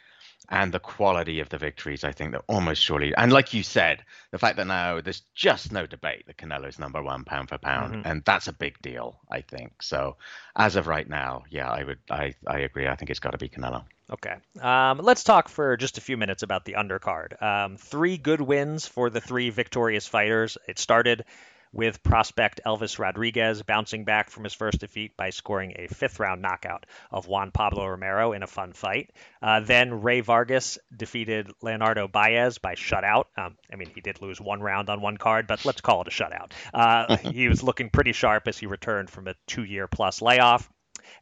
[0.49, 4.05] and the quality of the victories, I think that almost surely, and like you said,
[4.31, 7.95] the fact that now there's just no debate that Canelo's number one pound for pound,
[7.95, 8.09] mm-hmm.
[8.09, 9.83] and that's a big deal, I think.
[9.83, 10.17] So,
[10.57, 12.87] as of right now, yeah, I would, I, I agree.
[12.87, 13.85] I think it's got to be Canelo.
[14.11, 14.37] Okay.
[14.61, 17.41] Um, let's talk for just a few minutes about the undercard.
[17.43, 20.57] Um, three good wins for the three victorious fighters.
[20.69, 21.25] It started
[21.73, 26.43] with prospect Elvis Rodriguez bouncing back from his first defeat by scoring a fifth round
[26.43, 29.11] knockout of Juan Pablo Romero in a fun fight.
[29.43, 33.25] Uh, then Rey Vargas defeated Leonardo Baez by shutout.
[33.37, 36.09] Um, I mean, he did lose one round on one card, but let's call it
[36.09, 36.53] a shutout.
[36.73, 40.69] Uh, he was looking pretty sharp as he returned from a two year plus layoff.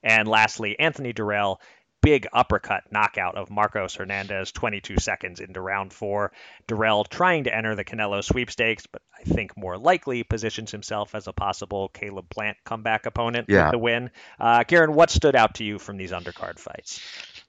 [0.02, 1.58] And lastly, Anthony Dirrell
[2.04, 6.32] big uppercut knockout of Marcos Hernandez 22 seconds into round four.
[6.68, 11.26] Dirrell trying to enter the Canelo sweepstakes, but I think more likely positions himself as
[11.28, 13.64] a possible Caleb Plant comeback opponent yeah.
[13.64, 14.10] with the win.
[14.38, 17.00] Uh, Kieran, what stood out to you from these undercard fights?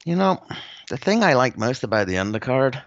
[0.06, 0.42] You know,
[0.90, 2.82] the thing I liked most about the undercard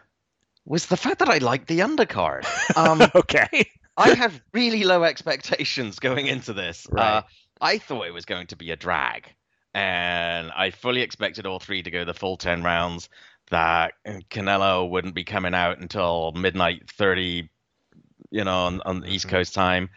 [0.65, 2.47] was the fact that I liked the undercard.
[2.77, 3.67] Um, okay.
[3.97, 6.87] I have really low expectations going into this.
[6.89, 7.03] Right.
[7.03, 7.23] Uh,
[7.61, 9.35] I thought it was going to be a drag
[9.75, 13.09] and I fully expected all three to go the full 10 rounds,
[13.51, 13.95] that
[14.31, 17.49] Canelo wouldn't be coming out until midnight 30,
[18.31, 19.37] you know, on, on the East mm-hmm.
[19.37, 19.91] Coast time.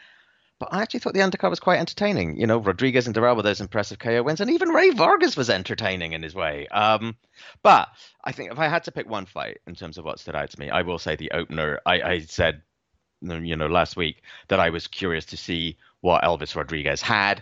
[0.59, 2.37] But I actually thought the undercard was quite entertaining.
[2.37, 5.49] You know, Rodriguez and Dirrell with those impressive KO wins, and even Rey Vargas was
[5.49, 6.67] entertaining in his way.
[6.67, 7.17] Um,
[7.63, 7.89] but
[8.23, 10.51] I think if I had to pick one fight in terms of what stood out
[10.51, 11.79] to me, I will say the opener.
[11.83, 12.61] I, I said,
[13.21, 17.41] you know, last week that I was curious to see what Elvis Rodriguez had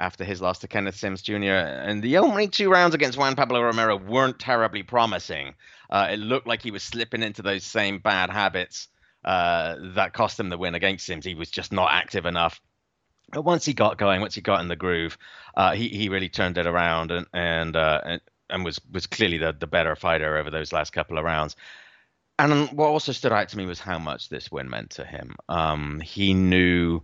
[0.00, 1.52] after his loss to Kenneth Sims Jr.
[1.52, 5.54] And the only two rounds against Juan Pablo Romero weren't terribly promising.
[5.90, 8.88] Uh, it looked like he was slipping into those same bad habits
[9.24, 11.24] uh, that cost him the win against Sims.
[11.24, 12.60] He was just not active enough.
[13.32, 15.16] But once he got going, once he got in the groove,
[15.54, 19.38] uh, he he really turned it around and and uh, and, and was was clearly
[19.38, 21.54] the the better fighter over those last couple of rounds.
[22.40, 25.36] And what also stood out to me was how much this win meant to him.
[25.48, 27.02] Um, he knew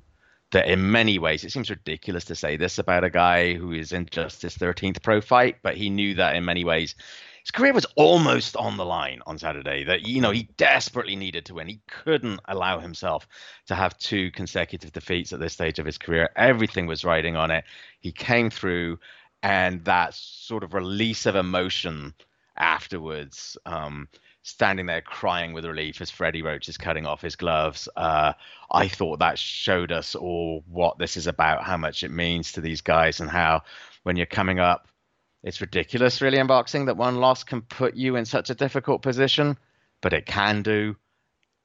[0.57, 3.93] that in many ways, it seems ridiculous to say this about a guy who is
[3.93, 6.95] in just his 13th pro fight, but he knew that in many ways
[7.43, 9.85] his career was almost on the line on Saturday.
[9.85, 11.69] That you know he desperately needed to win.
[11.69, 13.29] He couldn't allow himself
[13.67, 16.31] to have two consecutive defeats at this stage of his career.
[16.37, 17.65] Everything was riding on it.
[18.01, 18.99] He came through,
[19.43, 22.15] and that sort of release of emotion
[22.57, 23.59] afterwards.
[23.67, 24.09] Um,
[24.47, 27.89] standing there crying with relief as Freddie Roach is cutting off his gloves.
[27.97, 28.33] Uh,
[28.71, 32.61] I thought that showed us all what this is about, how much it means to
[32.61, 33.63] these guys, and how
[34.05, 34.87] when you're coming up,
[35.43, 39.03] it's ridiculous, really, in boxing that one loss can put you in such a difficult
[39.03, 39.59] position,
[40.01, 40.95] but it can do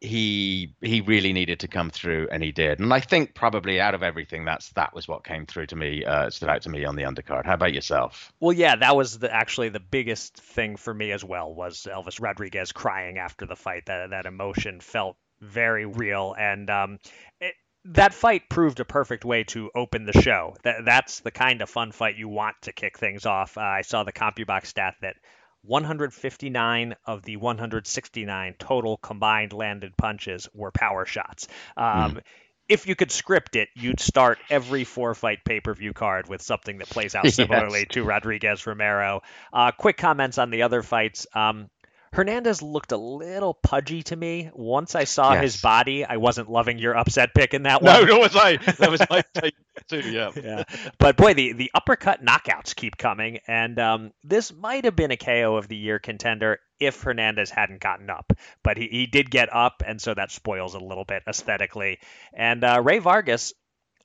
[0.01, 2.79] he he really needed to come through and he did.
[2.79, 6.03] And i think probably out of everything that's that was what came through to me
[6.03, 7.45] uh, stood out to me on the undercard.
[7.45, 8.33] How about yourself?
[8.39, 12.19] Well yeah that was the, actually the biggest thing for me as well was elvis
[12.19, 13.85] rodriguez crying after the fight.
[13.85, 16.35] That that emotion felt very real.
[16.37, 16.99] And um,
[17.39, 20.55] it, that fight proved a perfect way to open the show.
[20.63, 23.57] That that's the kind of fun fight you want to kick things off.
[23.57, 25.15] Uh, I saw the CompuBox stat that
[25.63, 31.47] 159 of the 169 total combined landed punches were power shots.
[31.78, 32.21] Um, mm.
[32.67, 36.41] If you could script it, you'd start every four fight pay per view card with
[36.41, 37.89] something that plays out similarly yes.
[37.91, 39.21] to Rodriguez Romero.
[39.52, 41.28] Uh, quick comments on the other fights.
[41.34, 41.69] Um,
[42.13, 44.50] Hernandez looked a little pudgy to me.
[44.54, 45.43] Once I saw yes.
[45.43, 47.93] his body, I wasn't loving your upset pick in that one.
[47.93, 48.58] No, no, was I.
[48.58, 49.56] That was my take
[49.88, 50.02] too.
[50.02, 50.32] Yeah.
[50.36, 50.63] yeah.
[50.97, 55.17] But boy, the the uppercut knockouts keep coming, and um, this might have been a
[55.17, 58.34] KO of the year contender if Hernandez hadn't gotten up.
[58.62, 62.00] But he, he did get up, and so that spoils a little bit aesthetically.
[62.34, 63.54] And uh, Rey Vargas,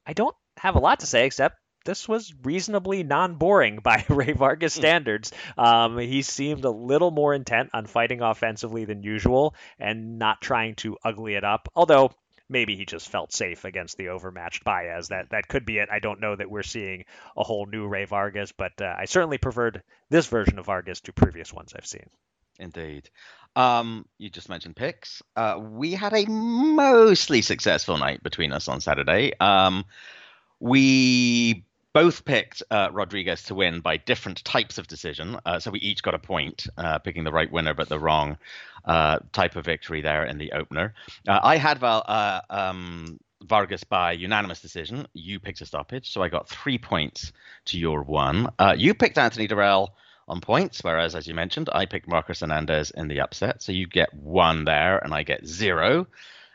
[0.06, 4.74] I don't have a lot to say except this was reasonably non-boring by Rey Vargas
[4.74, 4.80] hmm.
[4.80, 5.32] standards.
[5.56, 10.74] Um, he seemed a little more intent on fighting offensively than usual and not trying
[10.76, 11.68] to ugly it up.
[11.74, 12.10] Although
[12.48, 15.08] maybe he just felt safe against the overmatched Baez.
[15.08, 15.88] That that could be it.
[15.90, 17.04] I don't know that we're seeing
[17.36, 21.12] a whole new Rey Vargas, but uh, I certainly preferred this version of Vargas to
[21.12, 22.08] previous ones I've seen.
[22.58, 23.10] Indeed.
[23.54, 25.22] Um, you just mentioned picks.
[25.34, 29.32] Uh, we had a mostly successful night between us on Saturday.
[29.40, 29.84] Um,
[30.60, 31.65] we
[31.96, 35.40] both picked uh, Rodriguez to win by different types of decision.
[35.46, 38.36] Uh, so we each got a point, uh, picking the right winner but the wrong
[38.84, 40.92] uh, type of victory there in the opener.
[41.26, 45.06] Uh, I had Val, uh, um, Vargas by unanimous decision.
[45.14, 47.32] You picked a stoppage, so I got three points
[47.64, 48.50] to your one.
[48.76, 49.88] you picked Anthony Dirrell
[50.28, 53.62] on points, whereas, as you mentioned, I picked Marcos Hernandez in the upset.
[53.62, 56.06] So you get one there, and I get zero.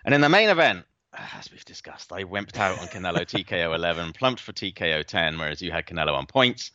[0.05, 4.13] And in the main event, as we've discussed, I wimped out on Canelo TKO 11,
[4.17, 6.71] plumped for TKO 10, whereas you had Canelo on points.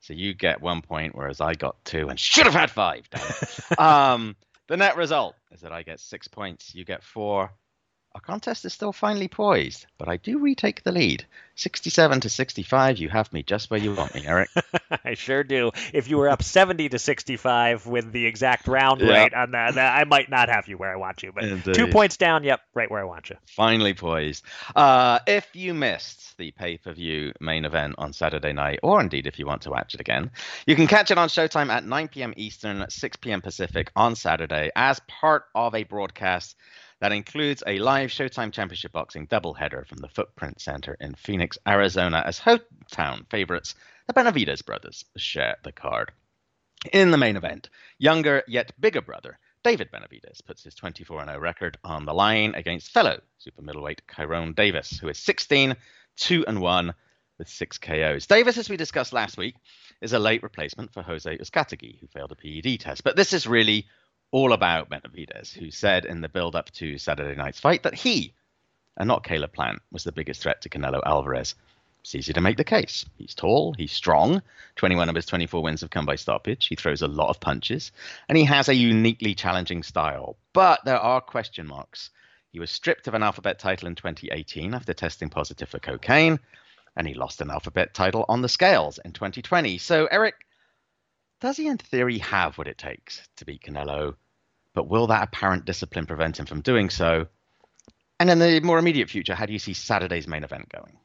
[0.00, 3.08] So you get one point, whereas I got two and should have had five.
[3.78, 4.36] um,
[4.68, 7.52] the net result is that I get six points, you get four,
[8.16, 11.26] our contest is still finely poised, but I do retake the lead.
[11.56, 14.48] 67 to 65, you have me just where you want me, Eric.
[15.04, 15.70] I sure do.
[15.92, 19.10] If you were up 70 to 65 with the exact round yep.
[19.10, 21.30] rate on that, I might not have you where I want you.
[21.30, 21.74] But Indeed.
[21.74, 23.36] two points down, yep, right where I want you.
[23.44, 24.44] Finely poised.
[24.74, 29.26] Uh, if you missed the pay per view main event on Saturday night, or indeed
[29.26, 30.30] if you want to watch it again,
[30.66, 32.32] you can catch it on Showtime at 9 p.m.
[32.36, 33.42] Eastern, 6 p.m.
[33.42, 36.56] Pacific on Saturday as part of a broadcast
[37.00, 42.22] that includes a live Showtime Championship Boxing doubleheader from the Footprint Center in Phoenix, Arizona,
[42.24, 43.74] as hometown favorites,
[44.06, 46.12] the Benavidez brothers, share the card.
[46.92, 51.76] In the main event, younger yet bigger brother David Benavidez puts his 24 0 record
[51.82, 55.74] on the line against fellow super middleweight Kyrone Davis, who is 16
[56.18, 56.94] 2 and 1
[57.36, 58.28] with six KOs.
[58.28, 59.56] Davis, as we discussed last week,
[60.00, 63.02] is a late replacement for Jose Uzcategui, who failed a PED test.
[63.02, 63.88] But this is really
[64.30, 68.34] all about Benavidez, who said in the build up to Saturday night's fight that he,
[68.96, 71.54] and not Caleb Plant, was the biggest threat to Canelo Alvarez.
[72.00, 73.04] It's easy to make the case.
[73.18, 74.40] He's tall, he's strong.
[74.76, 76.66] 21 of his 24 wins have come by stoppage.
[76.66, 77.90] He throws a lot of punches,
[78.28, 80.36] and he has a uniquely challenging style.
[80.52, 82.10] But there are question marks.
[82.52, 86.38] He was stripped of an alphabet title in 2018 after testing positive for cocaine,
[86.96, 89.76] and he lost an alphabet title on the scales in 2020.
[89.76, 90.45] So, Eric,
[91.40, 94.14] does he in theory have what it takes to beat Canelo?
[94.74, 97.26] But will that apparent discipline prevent him from doing so?
[98.18, 100.98] And in the more immediate future, how do you see Saturday's main event going?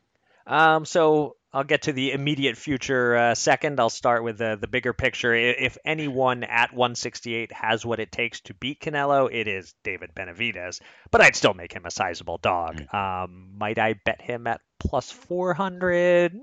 [0.48, 3.80] Um, so I'll get to the immediate future uh, second.
[3.80, 5.34] I'll start with the, the bigger picture.
[5.34, 10.80] If anyone at 168 has what it takes to beat Canelo, it is David Benavidez.
[11.12, 12.82] But I'd still make him a sizable dog.
[12.82, 13.24] Mm.
[13.24, 16.40] Um, might I bet him at plus 400?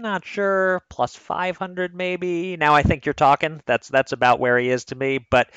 [0.00, 0.82] Not sure.
[0.88, 2.56] Plus 500 maybe.
[2.56, 3.62] Now I think you're talking.
[3.66, 5.18] That's that's about where he is to me.
[5.18, 5.50] But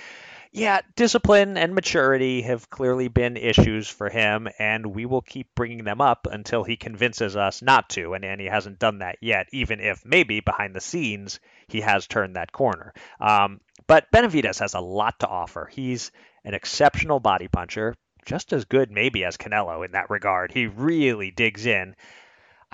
[0.51, 5.83] yeah, discipline and maturity have clearly been issues for him, and we will keep bringing
[5.83, 8.13] them up until he convinces us not to.
[8.13, 12.35] And, he hasn't done that yet, even if maybe behind the scenes he has turned
[12.35, 12.93] that corner.
[13.19, 15.69] Um, but Benavidez has a lot to offer.
[15.71, 16.11] He's
[16.45, 20.51] an exceptional body puncher, just as good maybe as Canelo in that regard.
[20.51, 21.95] He really digs in.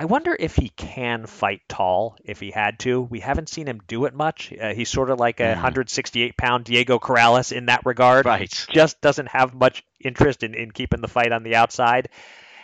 [0.01, 3.01] I wonder if he can fight tall if he had to.
[3.01, 4.53] We haven't seen him do it much.
[4.53, 5.55] Uh, he's sort of like a mm.
[5.55, 8.25] 168 pound Diego Corrales in that regard.
[8.25, 8.65] Right.
[8.69, 12.07] Just doesn't have much interest in, in keeping the fight on the outside.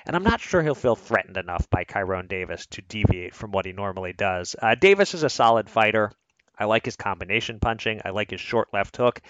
[0.05, 3.65] And I'm not sure he'll feel threatened enough by Kyrone Davis to deviate from what
[3.65, 4.55] he normally does.
[4.61, 6.13] Uh, Davis is a solid fighter.
[6.57, 7.99] I like his combination punching.
[8.05, 9.21] I like his short left hook.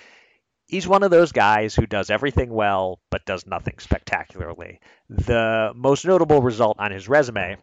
[0.68, 4.80] He's one of those guys who does everything well, but does nothing spectacularly.
[5.10, 7.58] The most notable result on his resume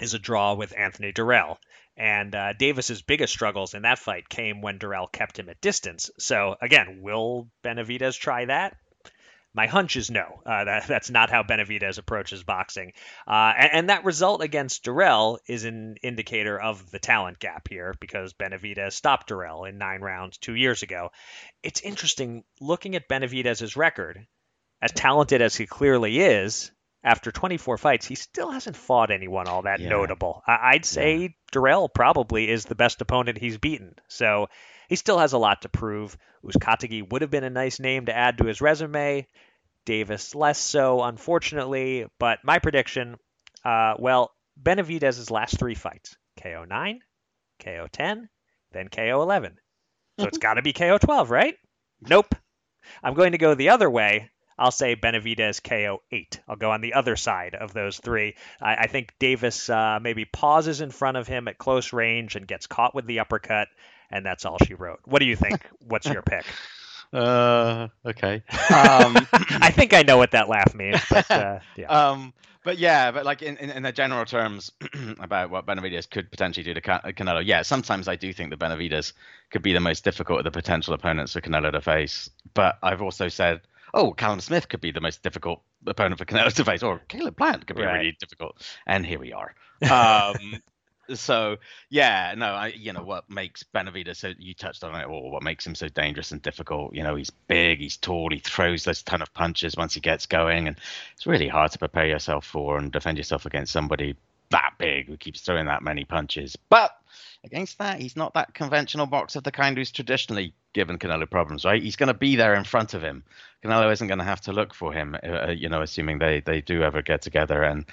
[0.00, 1.58] is a draw with Anthony Dirrell.
[1.96, 6.10] And uh, Davis's biggest struggles in that fight came when Dirrell kept him at distance.
[6.18, 8.76] So again, will Benavidez try that?
[9.54, 10.42] My hunch is no.
[10.44, 12.92] Uh, that, that's not how Benavidez approaches boxing.
[13.26, 17.94] Uh, and, and, that result against Dirrell is an indicator of the talent gap here
[17.98, 21.10] because Benavidez stopped Dirrell in nine rounds two years ago.
[21.62, 24.26] It's interesting looking at Benavidez's record.
[24.82, 26.70] As talented as he clearly is,
[27.06, 29.88] after 24 fights, he still hasn't fought anyone all that yeah.
[29.88, 30.42] notable.
[30.44, 31.28] I- would say yeah.
[31.52, 33.94] Dirrell probably is the best opponent he's beaten.
[34.08, 34.48] So
[34.88, 36.18] he still has a lot to prove.
[36.44, 39.26] Uzcategui would have been a nice name to add to his resume.
[39.84, 42.06] Davis less so, unfortunately.
[42.18, 43.18] But my prediction,
[43.64, 47.00] uh, well, Benavidez's last three fights: KO 9,
[47.62, 48.28] KO 10,
[48.72, 49.56] then KO 11.
[50.18, 51.56] So it's got to be KO 12, right?
[52.00, 52.34] Nope.
[53.02, 56.40] I'm going to go the other way I'll say Benavidez KO eight.
[56.48, 58.36] I'll go on the other side of those three.
[58.60, 62.46] I, I think Davis uh, maybe pauses in front of him at close range and
[62.46, 63.68] gets caught with the uppercut,
[64.10, 65.00] and that's all she wrote.
[65.04, 65.60] What do you think?
[65.86, 66.46] What's your pick?
[67.12, 68.42] Uh, okay.
[68.76, 71.86] Um, I think I know what that laugh means, but uh, yeah.
[71.86, 74.72] Um, but yeah, but like in, in, in the general terms
[75.20, 79.12] about what Benavidez could potentially do to Canelo, yeah, sometimes I do think that Benavidez
[79.50, 82.28] could be the most difficult of the potential opponents for Canelo to face.
[82.54, 83.60] But I've also said
[83.94, 87.36] oh, Callum Smith could be the most difficult opponent for Canelo to face, or Caleb
[87.36, 87.98] Plant could be right.
[87.98, 88.62] really difficult.
[88.86, 89.54] And here we are.
[89.90, 90.62] Um,
[91.14, 91.56] so
[91.90, 95.42] yeah, no, I you know what makes Benavidez so you touched on it, or what
[95.42, 96.94] makes him so dangerous and difficult.
[96.94, 100.26] You know, he's big, he's tall, he throws this ton of punches once he gets
[100.26, 100.78] going, and
[101.14, 104.16] it's really hard to prepare yourself for and defend yourself against somebody
[104.50, 106.56] that big who keeps throwing that many punches.
[106.68, 106.92] But
[107.44, 111.64] against that, he's not that conventional boxer, of the kind who's traditionally given Canelo problems,
[111.64, 111.82] right?
[111.82, 113.24] He's going to be there in front of him.
[113.64, 116.40] Canelo isn't going to have to look for him, uh, uh, you know, assuming they,
[116.40, 117.62] they do ever get together.
[117.62, 117.86] And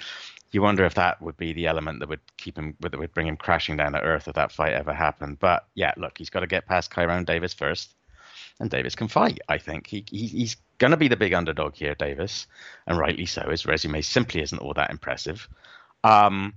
[0.52, 3.26] you wonder if that would be the element that would keep him, that would bring
[3.26, 5.38] him crashing down to earth if that fight ever happened.
[5.40, 7.94] But yeah, look, he's got to get past Kyrone Davis first,
[8.60, 9.40] and Davis can fight.
[9.48, 12.46] I think he, he he's going to be the big underdog here, Davis,
[12.86, 13.48] and rightly so.
[13.50, 15.48] His resume simply isn't all that impressive.
[16.04, 16.54] Um,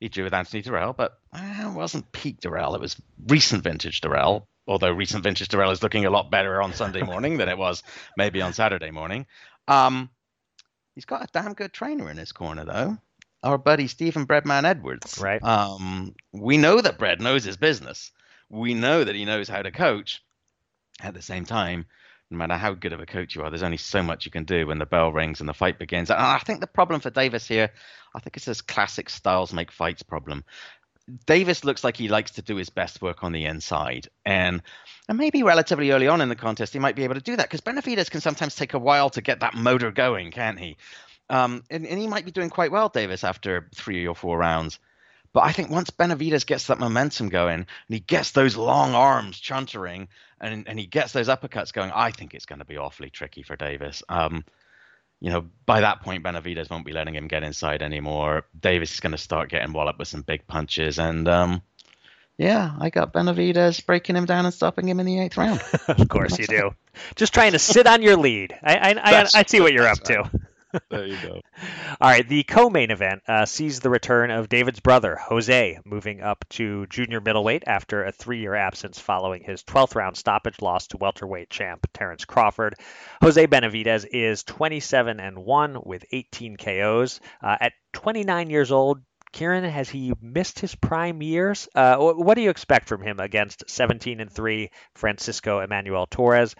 [0.00, 2.74] he drew with Anthony Dirrell, but uh, it wasn't peak Dirrell.
[2.74, 6.72] It was recent vintage Dirrell although recent vintage Dirrell is looking a lot better on
[6.72, 7.82] Sunday morning than it was
[8.16, 9.26] maybe on Saturday morning.
[9.68, 10.10] Um,
[10.94, 12.98] he's got a damn good trainer in his corner, though.
[13.42, 15.18] Our buddy Stephen Breadman Edwards.
[15.20, 15.42] Right.
[15.42, 18.10] Um, we know that Bread knows his business.
[18.48, 20.22] We know that he knows how to coach.
[21.00, 21.86] At the same time,
[22.30, 24.44] no matter how good of a coach you are, there's only so much you can
[24.44, 26.10] do when the bell rings and the fight begins.
[26.10, 27.70] And I think the problem for Davis here,
[28.14, 30.44] I think it's this classic styles make fights problem.
[31.26, 34.62] Davis looks like he likes to do his best work on the inside, and
[35.06, 37.44] and maybe relatively early on in the contest he might be able to do that
[37.46, 40.78] because Benavidez can sometimes take a while to get that motor going, can't he?
[41.28, 44.78] Um, and, and he might be doing quite well, Davis, after three or four rounds.
[45.34, 49.38] But I think once Benavidez gets that momentum going and he gets those long arms
[49.38, 50.06] chuntering
[50.40, 53.42] and, and he gets those uppercuts going, I think it's going to be awfully tricky
[53.42, 54.04] for Davis.
[54.08, 54.44] Um,
[55.20, 58.44] you know, by that point, Benavidez won't be letting him get inside anymore.
[58.58, 61.62] Davis is going to start getting walloped with some big punches, and um,
[62.36, 65.62] yeah, I got Benavidez breaking him down and stopping him in the eighth round.
[65.88, 66.74] of course you do.
[67.16, 68.56] Just trying to sit on your lead.
[68.62, 68.90] I I,
[69.22, 70.24] I, I see what you're up right.
[70.30, 70.30] to
[70.90, 71.40] there you go.
[72.00, 76.44] All right, the co-main event uh, sees the return of David's brother Jose moving up
[76.50, 81.50] to junior middleweight after a three-year absence following his 12th round stoppage loss to welterweight
[81.50, 82.74] champ Terence Crawford.
[83.22, 87.20] Jose Benavidez is 27 and one with 18 KOs.
[87.42, 89.00] Uh, at 29 years old,
[89.34, 91.68] Kieran, has he missed his prime years?
[91.74, 96.54] Uh, what do you expect from him against 17 and 3 Francisco Emmanuel Torres?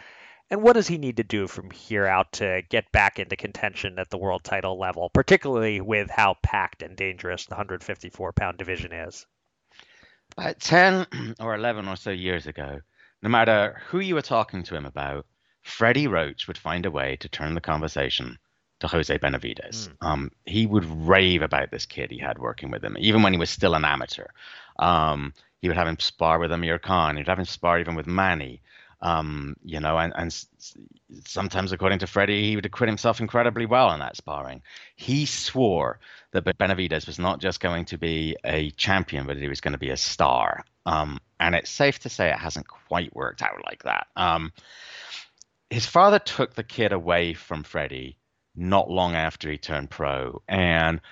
[0.54, 3.98] And what does he need to do from here out to get back into contention
[3.98, 8.92] at the world title level, particularly with how packed and dangerous the 154 pound division
[8.92, 9.26] is?
[10.38, 12.82] About 10 or 11 or so years ago,
[13.20, 15.26] no matter who you were talking to him about,
[15.62, 18.38] Freddie Roach would find a way to turn the conversation
[18.78, 19.88] to Jose Benavidez.
[19.88, 20.06] Mm.
[20.06, 23.40] Um, he would rave about this kid he had working with him, even when he
[23.40, 24.28] was still an amateur.
[24.78, 27.16] Um, he would have him spar with Amir Khan.
[27.16, 28.62] He'd have him spar even with Manny.
[29.04, 30.44] Um, you know, and, and
[31.26, 34.62] sometimes, according to Freddie, he would acquit himself incredibly well in that sparring.
[34.96, 36.00] He swore
[36.32, 39.78] that Benavidez was not just going to be a champion, but he was going to
[39.78, 40.64] be a star.
[40.86, 44.06] Um, and it's safe to say it hasn't quite worked out like that.
[44.16, 44.52] Um,
[45.68, 48.16] his father took the kid away from Freddie
[48.56, 50.40] not long after he turned pro.
[50.48, 51.02] And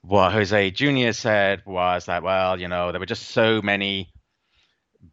[0.00, 1.12] what Jose Jr.
[1.12, 4.10] said was that, well, you know, there were just so many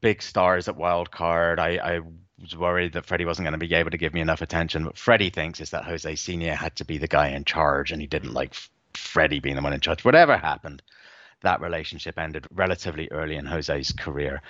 [0.01, 1.59] big stars at wild card.
[1.59, 1.99] I, I
[2.41, 4.85] was worried that Freddie wasn't going to be able to give me enough attention.
[4.85, 6.55] What Freddie thinks is that Jose Sr.
[6.55, 8.53] had to be the guy in charge, and he didn't like
[8.93, 10.03] Freddie being the one in charge.
[10.03, 10.81] Whatever happened,
[11.41, 14.41] that relationship ended relatively early in Jose's career.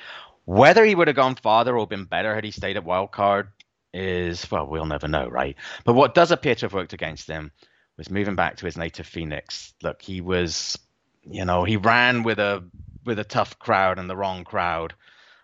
[0.45, 3.49] Whether he would have gone farther or been better had he stayed at wild card
[3.93, 5.55] is, well, we'll never know, right?
[5.83, 7.51] But what does appear to have worked against him
[7.97, 9.73] was moving back to his native Phoenix.
[9.83, 10.79] Look, he was,
[11.23, 12.63] you know, he ran with a
[13.05, 14.93] with a tough crowd and the wrong crowd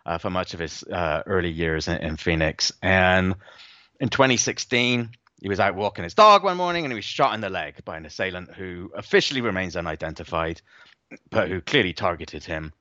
[0.05, 2.71] uh, for much of his uh, early years in, in, Phoenix.
[2.81, 3.35] And
[3.99, 5.09] in 2016,
[5.41, 7.83] he was out walking his dog one morning and he was shot in the leg
[7.85, 10.61] by an assailant who officially remains unidentified,
[11.29, 12.73] but who clearly targeted him.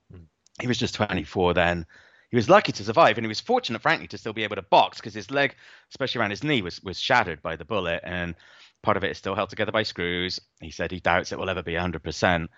[0.60, 1.86] He was just 24 then.
[2.30, 4.62] He was lucky to survive, and he was fortunate, frankly, to still be able to
[4.62, 5.54] box because his leg,
[5.90, 8.34] especially around his knee, was was shattered by the bullet, and
[8.82, 10.40] part of it is still held together by screws.
[10.60, 12.48] He said he doubts it will ever be 100%.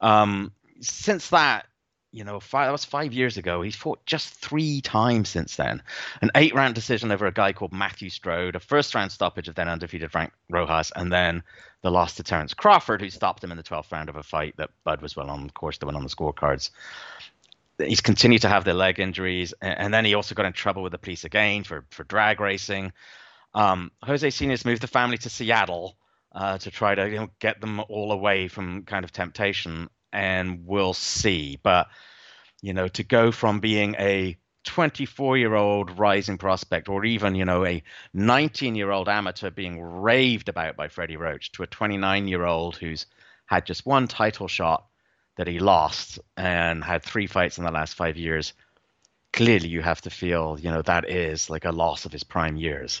[0.00, 1.66] Um, since that,
[2.10, 3.60] you know, five, that was five years ago.
[3.62, 5.82] He's fought just three times since then.
[6.22, 9.54] An eight round decision over a guy called Matthew Strode, a first round stoppage of
[9.54, 11.42] then undefeated Frank Rojas, and then
[11.82, 14.56] the loss to Terence Crawford, who stopped him in the 12th round of a fight
[14.56, 16.70] that Bud was well on course to win on the scorecards.
[17.78, 20.92] He's continued to have the leg injuries, and then he also got in trouble with
[20.92, 22.92] the police again for, for drag racing.
[23.54, 25.96] Um, Jose Senior's moved the family to Seattle
[26.32, 30.66] uh, to try to you know, get them all away from kind of temptation and
[30.66, 31.58] we'll see.
[31.62, 31.88] But
[32.60, 37.44] you know, to go from being a 24 year old rising prospect or even you
[37.44, 37.82] know a
[38.12, 42.76] 19 year old amateur being raved about by Freddie Roach to a 29 year old
[42.76, 43.06] who's
[43.46, 44.84] had just one title shot
[45.36, 48.52] that he lost and had three fights in the last five years
[49.32, 52.56] clearly you have to feel you know that is like a loss of his prime
[52.56, 53.00] years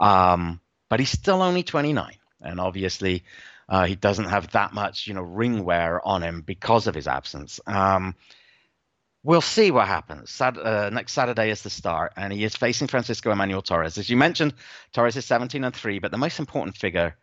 [0.00, 0.04] mm.
[0.04, 3.24] um, but he's still only 29 and obviously
[3.72, 7.08] uh, he doesn't have that much, you know, ring wear on him because of his
[7.08, 7.58] absence.
[7.66, 8.14] Um,
[9.22, 10.38] we'll see what happens.
[10.38, 13.96] Uh, next Saturday is the start, and he is facing Francisco Emmanuel Torres.
[13.96, 14.52] As you mentioned,
[14.92, 17.16] Torres is 17 and three, but the most important figure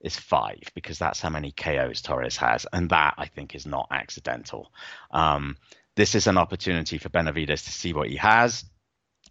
[0.00, 3.88] is five because that's how many KOs Torres has, and that I think is not
[3.90, 4.72] accidental.
[5.10, 5.56] Um,
[5.96, 8.64] this is an opportunity for Benavidez to see what he has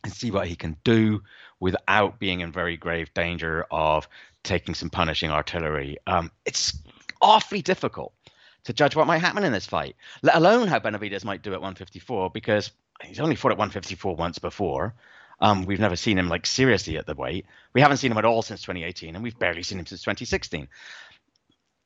[0.04, 1.22] and see what he can do
[1.62, 4.10] without being in very grave danger of
[4.44, 5.98] taking some punishing artillery.
[6.08, 6.78] Um, it's
[7.22, 8.14] awfully difficult
[8.64, 11.62] to judge what might happen in this fight, let alone how Benavidez might do at
[11.62, 12.72] 154, because
[13.04, 14.94] he's only fought at 154 once before.
[15.40, 17.48] Um, we've never seen him like seriously at the weight.
[17.74, 20.68] We haven't seen him at all since 2018, and we've barely seen him since 2016.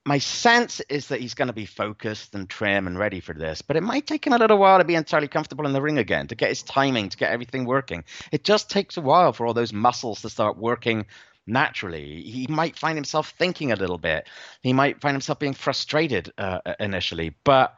[0.08, 3.62] My sense is that he's going to be focused and trim and ready for this,
[3.62, 5.98] but it might take him a little while to be entirely comfortable in the ring
[5.98, 8.04] again, to get his timing, to get everything working.
[8.32, 11.08] It just takes a while for all those muscles to start working
[11.48, 12.22] naturally.
[12.22, 14.28] He might find himself thinking a little bit.
[14.62, 17.36] He might find himself being frustrated uh, initially.
[17.44, 17.76] But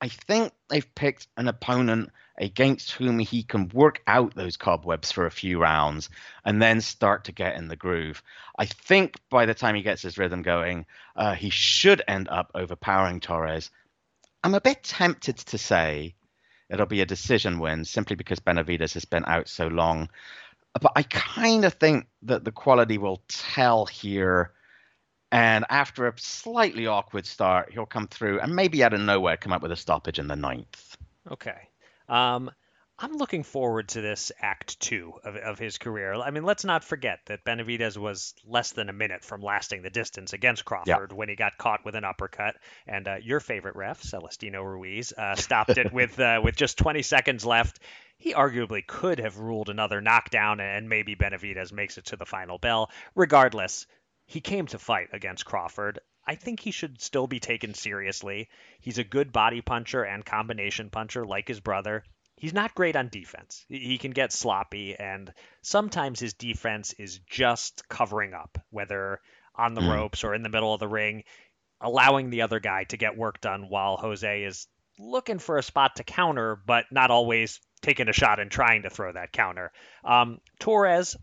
[0.00, 5.26] I think they've picked an opponent against whom he can work out those cobwebs for
[5.26, 6.08] a few rounds
[6.44, 8.22] and then start to get in the groove.
[8.58, 10.86] I think by the time he gets his rhythm going,
[11.16, 13.70] uh, he should end up overpowering Torres.
[14.42, 16.14] I'm a bit tempted to say
[16.70, 20.08] it'll be a decision win simply because Benavidez has been out so long
[20.78, 24.52] but I kind of think that the quality will tell here.
[25.32, 29.52] And after a slightly awkward start, he'll come through and maybe out of nowhere come
[29.52, 30.96] up with a stoppage in the ninth.
[31.30, 31.68] Okay.
[32.08, 32.50] Um,
[33.02, 36.12] I'm looking forward to this act two of, of his career.
[36.14, 39.88] I mean, let's not forget that Benavidez was less than a minute from lasting the
[39.88, 41.16] distance against Crawford yeah.
[41.16, 42.56] when he got caught with an uppercut.
[42.86, 47.00] And uh, your favorite ref, Celestino Ruiz, uh, stopped it with uh, with just 20
[47.00, 47.80] seconds left
[48.20, 52.58] he arguably could have ruled another knockdown and maybe Benavidez makes it to the final
[52.58, 52.90] bell.
[53.14, 53.86] Regardless,
[54.26, 55.98] he came to fight against Crawford.
[56.26, 58.50] I think he should still be taken seriously.
[58.78, 62.04] He's a good body puncher and combination puncher like his brother.
[62.36, 63.64] He's not great on defense.
[63.68, 69.20] He can get sloppy, and sometimes his defense is just covering up, whether
[69.54, 69.94] on the mm.
[69.94, 71.24] ropes or in the middle of the ring,
[71.80, 74.68] allowing the other guy to get work done while Jose is
[74.98, 78.90] looking for a spot to counter, but not always taking a shot and trying to
[78.90, 79.72] throw that counter.
[80.04, 81.16] Um, Torres,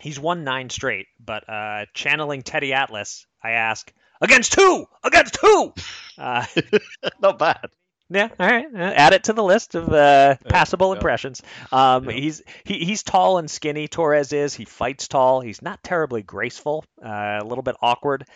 [0.00, 4.86] he's won nine straight, but uh, channeling Teddy Atlas, I ask, against who?
[5.02, 5.74] Against who?
[6.18, 6.44] Uh,
[7.20, 7.70] not bad.
[8.10, 8.66] Yeah, all right.
[8.74, 11.40] Uh, add it to the list of uh, passable yeah, impressions.
[11.70, 12.12] Um, yeah.
[12.12, 13.88] He's he, he's tall and skinny.
[13.88, 14.54] Torres is.
[14.54, 15.40] He fights tall.
[15.40, 16.84] He's not terribly graceful.
[17.02, 18.26] Uh, a little bit awkward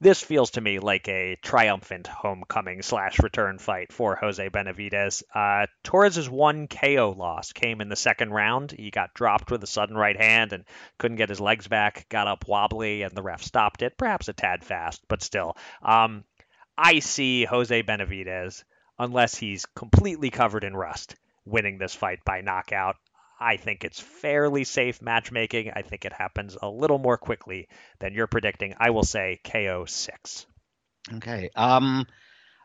[0.00, 5.22] this feels to me like a triumphant homecoming slash return fight for Jose Benavidez.
[5.34, 8.72] Uh, Torres' one KO loss came in the second round.
[8.72, 10.64] He got dropped with a sudden right hand and
[10.98, 13.96] couldn't get his legs back, got up wobbly, and the ref stopped it.
[13.96, 15.56] Perhaps a tad fast, but still.
[15.82, 16.24] Um,
[16.76, 18.64] I see Jose Benavidez,
[18.98, 21.16] unless he's completely covered in rust,
[21.46, 22.96] winning this fight by knockout.
[23.38, 25.72] I think it's fairly safe matchmaking.
[25.74, 27.68] I think it happens a little more quickly
[27.98, 28.74] than you're predicting.
[28.78, 30.46] I will say KO six.
[31.12, 31.50] Okay.
[31.54, 32.06] Um,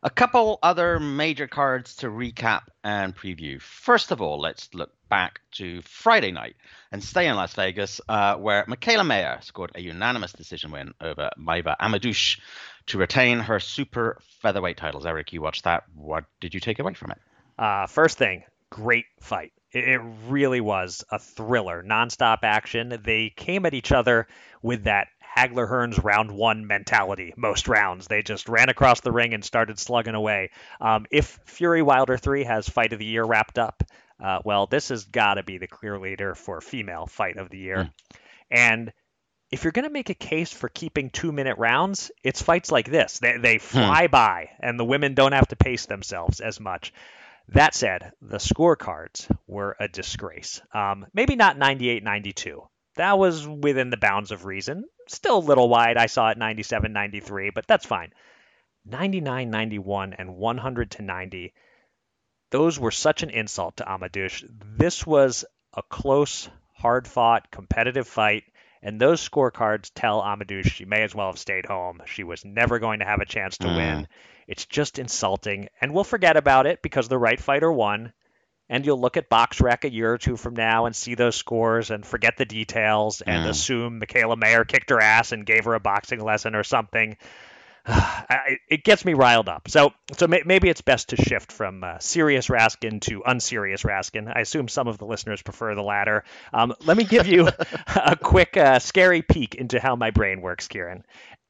[0.04, 3.62] a couple other major cards to recap and preview.
[3.62, 6.56] First of all, let's look back to Friday night
[6.92, 11.30] and stay in Las Vegas, uh, where Mikaela Mayer scored a unanimous decision win over
[11.38, 12.40] Maiva Hamadouche
[12.88, 15.06] to retain her super featherweight titles.
[15.06, 15.84] Eric, you watched that.
[15.94, 17.20] What did you take away from it?
[17.60, 19.54] Uh, first thing, great fight.
[19.72, 23.00] It really was a thriller, nonstop action.
[23.04, 24.28] They came at each other
[24.62, 25.08] with that
[25.38, 28.08] Hagler Hearns round one mentality most rounds.
[28.08, 30.50] They just ran across the ring and started slugging away.
[30.82, 33.84] Um, if Fury Wilder 3 has fight of the year wrapped up,
[34.22, 37.58] uh, well, this has got to be the clear leader for female fight of the
[37.58, 37.78] year.
[37.78, 37.92] Mm.
[38.52, 38.94] And
[39.52, 42.90] if you're going to make a case for keeping two minute rounds, it's fights like
[42.90, 43.20] this.
[43.20, 43.60] They, they hmm.
[43.60, 44.12] fly hmm.
[44.12, 46.94] by, and the women don't have to pace themselves as much.
[47.52, 50.62] That said, the scorecards were a disgrace.
[50.74, 52.64] Um, maybe not 98 92.
[52.96, 54.86] That was within the bounds of reason.
[55.08, 55.98] Still a little wide.
[55.98, 58.14] I saw it 97 93, but that's fine.
[58.86, 61.54] 99 91 and 100 to 90.
[62.52, 64.46] Those were such an insult to Hamadouche.
[64.78, 68.44] This was a close, hard fought, competitive fight.
[68.84, 72.02] And those scorecards tell Hamadouche she may as well have stayed home.
[72.06, 73.76] She was never going to have a chance to mm.
[73.76, 74.08] win.
[74.48, 75.70] It's just insulting.
[75.80, 78.12] And we'll forget about it because the right fighter won.
[78.70, 81.92] And you'll look at BoxRec a year or two from now and see those scores
[81.92, 83.50] and forget the details and mm.
[83.50, 87.18] assume Mikaela Mayer kicked her ass and gave her a boxing lesson or something.
[88.70, 89.70] it gets me riled up.
[89.70, 94.32] So, so maybe it's best to shift from uh, serious Raskin to unserious Raskin.
[94.34, 96.24] I assume some of the listeners prefer the latter.
[96.54, 97.50] Um, let me give you
[97.96, 101.04] a quick, uh, scary peek into how my brain works, Kieran.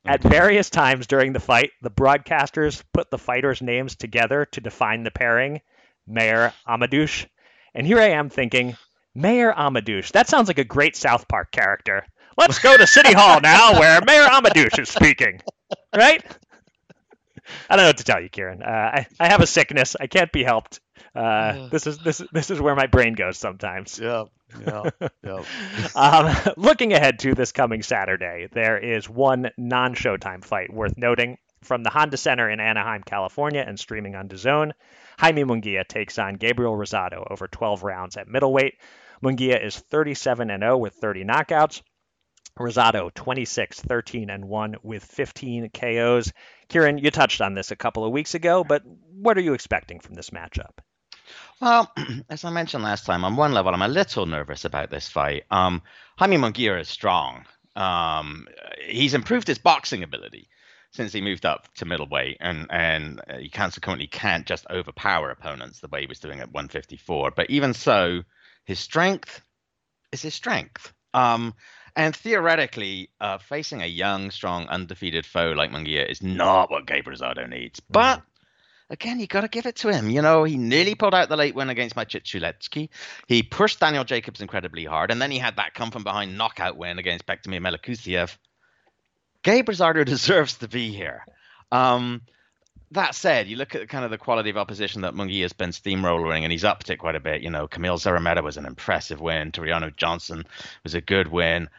[0.04, 5.04] At various times during the fight, the broadcasters put the fighters' names together to define
[5.04, 5.62] the pairing,
[6.08, 7.28] Mayor Amadouche.
[7.76, 8.78] And here I am thinking,
[9.14, 12.04] Mayor Amadouche, that sounds like a great South Park character.
[12.36, 15.42] Let's go to City Hall now where Mayor Amadouche is speaking.
[15.96, 16.24] Right?
[17.70, 18.62] I don't know what to tell you, Kieran.
[18.62, 19.96] Uh, I, I have a sickness.
[20.00, 20.80] I can't be helped.
[21.14, 24.00] Uh, this is this this is where my brain goes sometimes.
[24.00, 24.26] Yeah,
[24.66, 24.90] yeah,
[25.24, 25.44] yeah.
[25.96, 31.84] um, looking ahead to this coming Saturday, there is one non-Showtime fight worth noting from
[31.84, 34.72] the Honda Center in Anaheim, California, and streaming on DAZN.
[35.20, 38.76] Jaime Munguia takes on Gabriel Rosado over 12 rounds at middleweight.
[39.24, 41.82] Munguia is 37 and 0 with 30 knockouts.
[42.60, 46.32] Rosado 26, 13 and 1 with 15 KOs.
[46.70, 50.00] Kieran, you touched on this a couple of weeks ago, but what are you expecting
[50.00, 50.80] from this matchup?
[51.60, 51.92] Well,
[52.30, 55.44] as I mentioned last time, on one level, I'm a little nervous about this fight.
[55.52, 55.82] Um,
[56.18, 57.46] Jaime Munguia is strong.
[57.76, 58.48] Um,
[58.86, 60.50] he's improved his boxing ability
[60.92, 65.88] since he moved up to middleweight, and and he consequently can't just overpower opponents the
[65.88, 67.32] way he was doing at 154.
[67.32, 68.24] But even so,
[68.66, 69.42] his strength
[70.12, 70.94] is his strength.
[71.14, 71.54] Um,
[71.96, 77.06] and theoretically, uh, facing a young, strong, undefeated foe like Munguia is not what Gabe
[77.06, 77.80] Rosado needs.
[77.80, 77.86] Mm.
[77.90, 78.22] But
[78.90, 80.10] again, you got to give it to him.
[80.10, 82.90] You know, he nearly pulled out the late win against Maciej.
[83.28, 86.78] He pushed Daniel Jacobs incredibly hard, and then he had that come from behind knockout
[86.78, 88.38] win against Bektemir Melikuziev.
[89.44, 91.26] Gabe Rosado deserves to be here.
[91.72, 92.22] Um,
[92.92, 95.70] that said, you look at kind of the quality of opposition that Munguia has been
[95.70, 97.42] steamrolling, and he's upped it quite a bit.
[97.42, 99.52] You know, Kamil Szeremeta was an impressive win.
[99.52, 100.46] Tureano Johnson
[100.84, 101.70] was a good win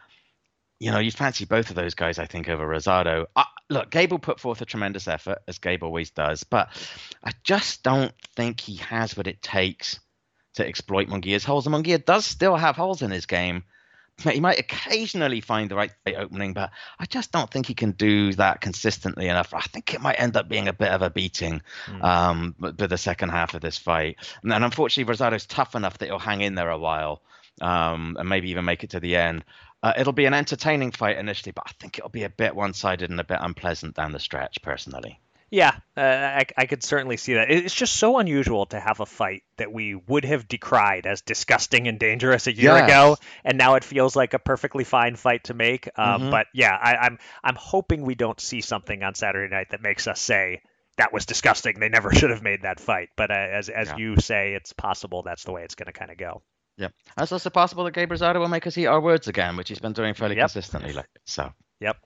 [0.83, 3.25] you know, you'd fancy both of those guys, I think, over Rosado.
[3.35, 6.69] Uh, look, Gabe put forth a tremendous effort, as Gabe always does, but
[7.23, 9.99] I just don't think he has what it takes
[10.55, 11.65] to exploit Munguia's holes.
[11.65, 13.63] And Munguia does still have holes in his game,
[14.17, 18.33] he might occasionally find the right opening, but I just don't think he can do
[18.33, 19.53] that consistently enough.
[19.53, 22.03] I think it might end up being a bit of a beating mm.
[22.03, 24.17] um, for the second half of this fight.
[24.43, 27.23] And then unfortunately, Rosado's tough enough that he'll hang in there a while
[27.61, 29.43] um, and maybe even make it to the end.
[29.83, 33.09] Uh, it'll be an entertaining fight initially, but I think it'll be a bit one-sided
[33.09, 35.19] and a bit unpleasant down the stretch, personally.
[35.51, 37.51] Yeah, uh, I, I could certainly see that.
[37.51, 41.87] It's just so unusual to have a fight that we would have decried as disgusting
[41.87, 42.89] and dangerous a year yes.
[42.89, 45.87] ago, and now it feels like a perfectly fine fight to make.
[45.95, 46.31] Um, mm-hmm.
[46.31, 50.07] But yeah, I, I'm I'm hoping we don't see something on Saturday night that makes
[50.07, 50.63] us say
[50.97, 51.79] that was disgusting.
[51.79, 53.09] They never should have made that fight.
[53.15, 53.97] But uh, as as yeah.
[53.97, 56.41] you say, it's possible that's the way it's going to kind of go.
[56.77, 59.69] Yeah, it's also possible that Gabe Rosado will make us eat our words again, which
[59.69, 60.45] he's been doing fairly yep.
[60.45, 60.93] consistently.
[60.93, 61.53] Like so.
[61.79, 61.97] Yep.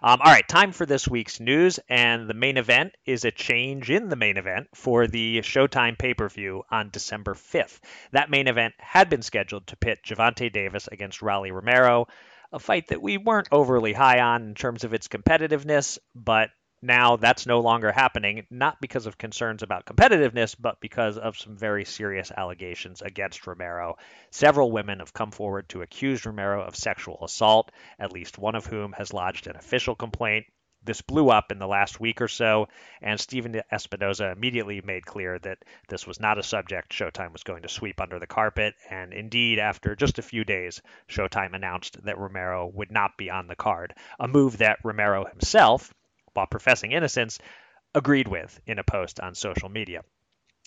[0.00, 3.90] Um, all right, time for this week's news, and the main event is a change
[3.90, 7.80] in the main event for the Showtime pay per view on December 5th.
[8.12, 12.06] That main event had been scheduled to pit Gervonta Davis against Rolly Romero,
[12.52, 16.50] a fight that we weren't overly high on in terms of its competitiveness, but
[16.84, 21.56] now that's no longer happening, not because of concerns about competitiveness, but because of some
[21.56, 23.96] very serious allegations against Romero.
[24.30, 28.66] Several women have come forward to accuse Romero of sexual assault, at least one of
[28.66, 30.44] whom has lodged an official complaint.
[30.82, 32.68] This blew up in the last week or so,
[33.00, 37.62] and Stephen Espinoza immediately made clear that this was not a subject Showtime was going
[37.62, 38.74] to sweep under the carpet.
[38.90, 43.46] And indeed, after just a few days, Showtime announced that Romero would not be on
[43.46, 45.94] the card, a move that Romero himself,
[46.34, 47.38] while professing innocence,
[47.94, 50.02] agreed with in a post on social media.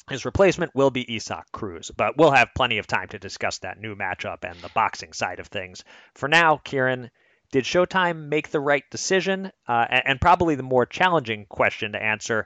[0.10, 3.80] His replacement will be Isaac Cruz, but we'll have plenty of time to discuss that
[3.80, 5.84] new matchup and the boxing side of things.
[6.14, 7.10] For now, Kieran,
[7.52, 9.52] did Showtime make the right decision?
[9.68, 12.46] Uh, and probably the more challenging question to answer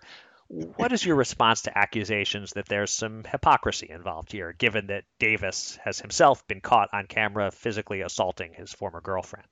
[0.51, 5.79] what is your response to accusations that there's some hypocrisy involved here, given that Davis
[5.85, 9.47] has himself been caught on camera physically assaulting his former girlfriend?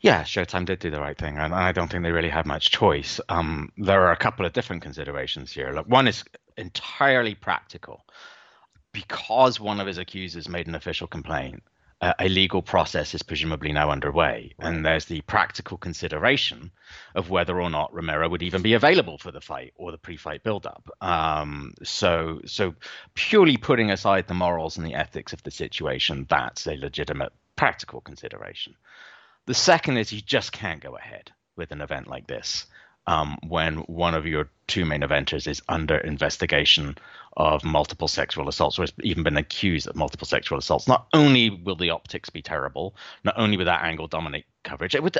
[0.00, 2.70] Yeah, Showtime did do the right thing, and I don't think they really had much
[2.70, 3.20] choice.
[3.28, 5.72] Um, there are a couple of different considerations here.
[5.72, 6.24] Look, one is
[6.56, 8.04] entirely practical.
[8.92, 11.62] Because one of his accusers made an official complaint,
[12.00, 14.68] uh, a legal process is presumably now underway, right.
[14.68, 16.72] and there's the practical consideration
[17.14, 20.42] of whether or not Romero would even be available for the fight or the pre-fight
[20.42, 20.90] build-up.
[21.00, 22.74] Um, so, so
[23.14, 28.00] purely putting aside the morals and the ethics of the situation, that's a legitimate practical
[28.00, 28.74] consideration.
[29.50, 32.66] The second is you just can't go ahead with an event like this
[33.08, 36.96] um, when one of your two main eventers is under investigation
[37.36, 40.86] of multiple sexual assaults or has even been accused of multiple sexual assaults.
[40.86, 42.94] Not only will the optics be terrible,
[43.24, 45.18] not only will that angle dominate coverage, it would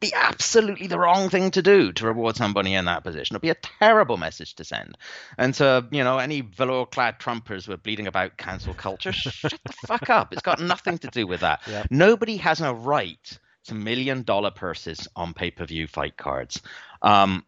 [0.00, 3.34] be absolutely the wrong thing to do to reward somebody in that position.
[3.34, 4.98] It'd be a terrible message to send.
[5.38, 9.58] And so, you know, any velour clad Trumpers who are bleeding about cancel culture, shut
[9.64, 10.34] the fuck up.
[10.34, 11.60] It's got nothing to do with that.
[11.72, 11.86] Yep.
[11.90, 16.60] Nobody has a right to million dollar purses on pay per view fight cards.
[17.00, 17.44] Um,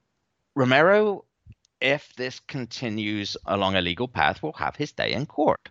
[0.54, 1.24] Romero,
[1.80, 5.68] if this continues along a legal path, will have his day in court.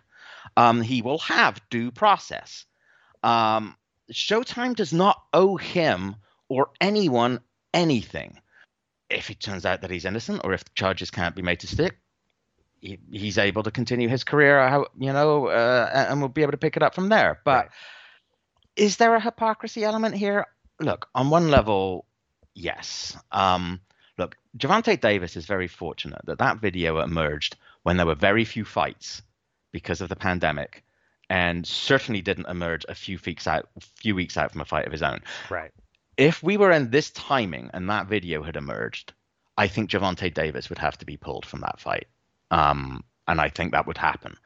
[0.56, 2.66] Um, he will have due process.
[3.22, 3.76] Um,
[4.12, 6.16] Showtime does not owe him
[6.48, 7.40] or anyone
[7.72, 8.38] anything.
[9.08, 11.66] If it turns out that he's innocent or if the charges can't be made to
[11.66, 11.96] stick,
[12.80, 16.58] he, he's able to continue his career, you know, uh, and we'll be able to
[16.58, 17.40] pick it up from there.
[17.44, 17.70] But right
[18.76, 20.46] is there a hypocrisy element here?
[20.80, 22.06] Look, on one level,
[22.54, 23.16] yes.
[23.30, 23.80] Um,
[24.18, 28.64] look, Gervonta Davis is very fortunate that that video emerged when there were very few
[28.64, 29.22] fights
[29.72, 30.84] because of the pandemic,
[31.28, 34.92] and certainly didn't emerge a few weeks out, few weeks out from a fight of
[34.92, 35.20] his own.
[35.50, 35.72] Right.
[36.16, 39.12] If we were in this timing and that video had emerged,
[39.56, 42.06] I think Gervonta Davis would have to be pulled from that fight,
[42.50, 44.36] um, and I think that would happen.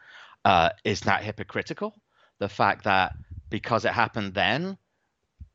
[0.45, 1.95] Uh, is that hypocritical?
[2.39, 3.13] The fact that
[3.51, 4.79] because it happened then,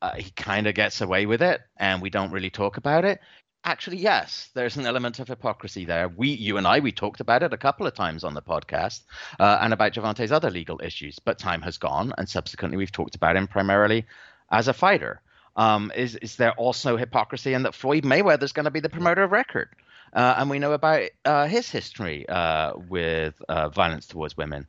[0.02, 3.20] uh, he kind of gets away with it, and we don't really talk about it.
[3.64, 6.08] Actually, yes, there's an element of hypocrisy there.
[6.08, 9.02] We, you and I, we talked about it a couple of times on the podcast,
[9.40, 11.18] uh, and about Gervonta's other legal issues.
[11.18, 14.04] But time has gone, and subsequently, we've talked about him primarily
[14.50, 15.22] as a fighter.
[15.56, 18.90] Um, is is there also hypocrisy in that Floyd Mayweather is going to be the
[18.90, 19.70] promoter of record?
[20.12, 24.66] Uh, and we know about uh, his history uh, with uh, violence towards women.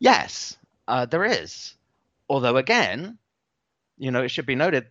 [0.00, 0.56] Yes,
[1.10, 1.74] there is.
[2.28, 3.18] Although, again,
[3.96, 4.86] you know, it should be noted.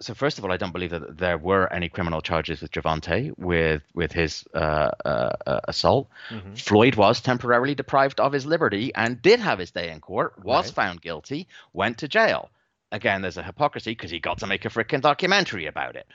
[0.00, 3.32] So first of all, I don't believe that there were any criminal charges with Gervonta
[3.38, 6.08] with with his uh, uh, uh, assault.
[6.28, 6.54] Mm-hmm.
[6.54, 10.44] Floyd was temporarily deprived of his liberty and did have his day in court.
[10.44, 10.74] Was right.
[10.74, 12.50] found guilty, went to jail.
[12.92, 16.06] Again, there's a hypocrisy because he got to make a freaking documentary about it.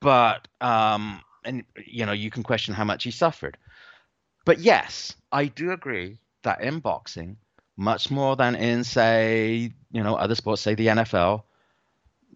[0.00, 3.56] But um, and you know, you can question how much he suffered.
[4.44, 7.36] But yes, I do agree that in boxing,
[7.80, 11.42] much more than in say you know other sports say the NFL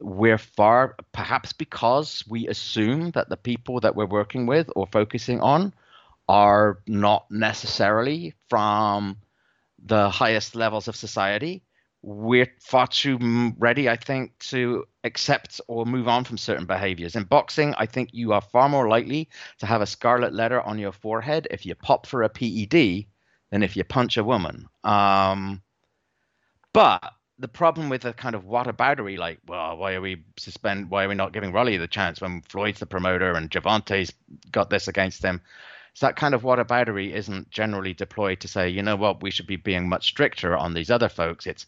[0.00, 5.40] we're far, perhaps because we assume that the people that we're working with or focusing
[5.40, 5.72] on
[6.28, 9.16] are not necessarily from
[9.84, 11.62] the highest levels of society.
[12.02, 17.16] We're far too ready, I think, to accept or move on from certain behaviors.
[17.16, 20.78] In boxing, I think you are far more likely to have a scarlet letter on
[20.78, 23.06] your forehead if you pop for a PED
[23.54, 24.68] than if you punch a woman.
[24.82, 25.62] Um,
[26.72, 30.90] but the problem with the kind of whataboutery, like, well, why are we suspend?
[30.90, 34.12] Why are we not giving Rolly the chance when Floyd's the promoter and Gervonta's
[34.50, 35.40] got this against him?
[35.92, 39.46] So that kind of whataboutery isn't generally deployed to say, you know what, we should
[39.46, 41.46] be being much stricter on these other folks.
[41.46, 41.64] It's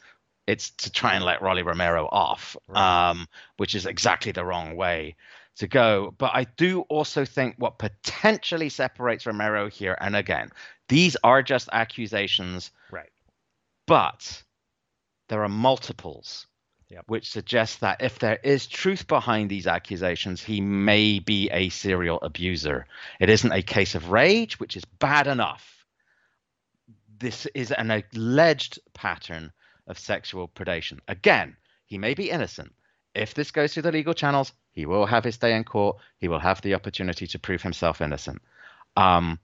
[0.48, 3.10] it's to try and let Rolly Romero off, right.
[3.10, 3.28] um,
[3.58, 5.14] which is exactly the wrong way
[5.56, 6.14] to go.
[6.18, 10.50] But I do also think what potentially separates Romero here, and again,
[10.88, 13.10] these are just accusations, right?
[13.86, 14.42] But
[15.28, 16.46] there are multiples,
[16.88, 17.04] yep.
[17.06, 22.20] which suggest that if there is truth behind these accusations, he may be a serial
[22.22, 22.86] abuser.
[23.20, 25.84] It isn't a case of rage, which is bad enough.
[27.18, 29.52] This is an alleged pattern
[29.86, 30.98] of sexual predation.
[31.08, 32.74] Again, he may be innocent.
[33.16, 35.96] If this goes through the legal channels, he will have his day in court.
[36.18, 38.42] He will have the opportunity to prove himself innocent.
[38.94, 39.38] Um,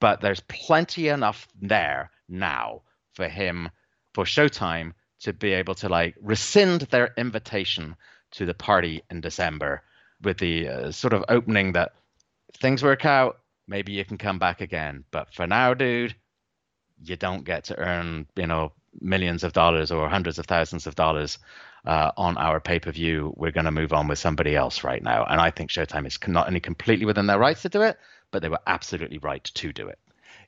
[0.00, 2.82] but there's plenty enough there now
[3.14, 3.70] for him
[4.12, 7.96] for Showtime to be able to like rescind their invitation
[8.32, 9.82] to the party in December
[10.22, 11.92] with the uh, sort of opening that
[12.58, 15.04] things work out, maybe you can come back again.
[15.10, 16.14] But for now, dude,
[17.02, 20.94] you don't get to earn, you know, millions of dollars or hundreds of thousands of
[20.94, 21.38] dollars
[21.84, 23.32] uh, on our pay per view.
[23.36, 25.24] We're going to move on with somebody else right now.
[25.24, 27.98] And I think Showtime is not only completely within their rights to do it,
[28.30, 29.98] but they were absolutely right to do it.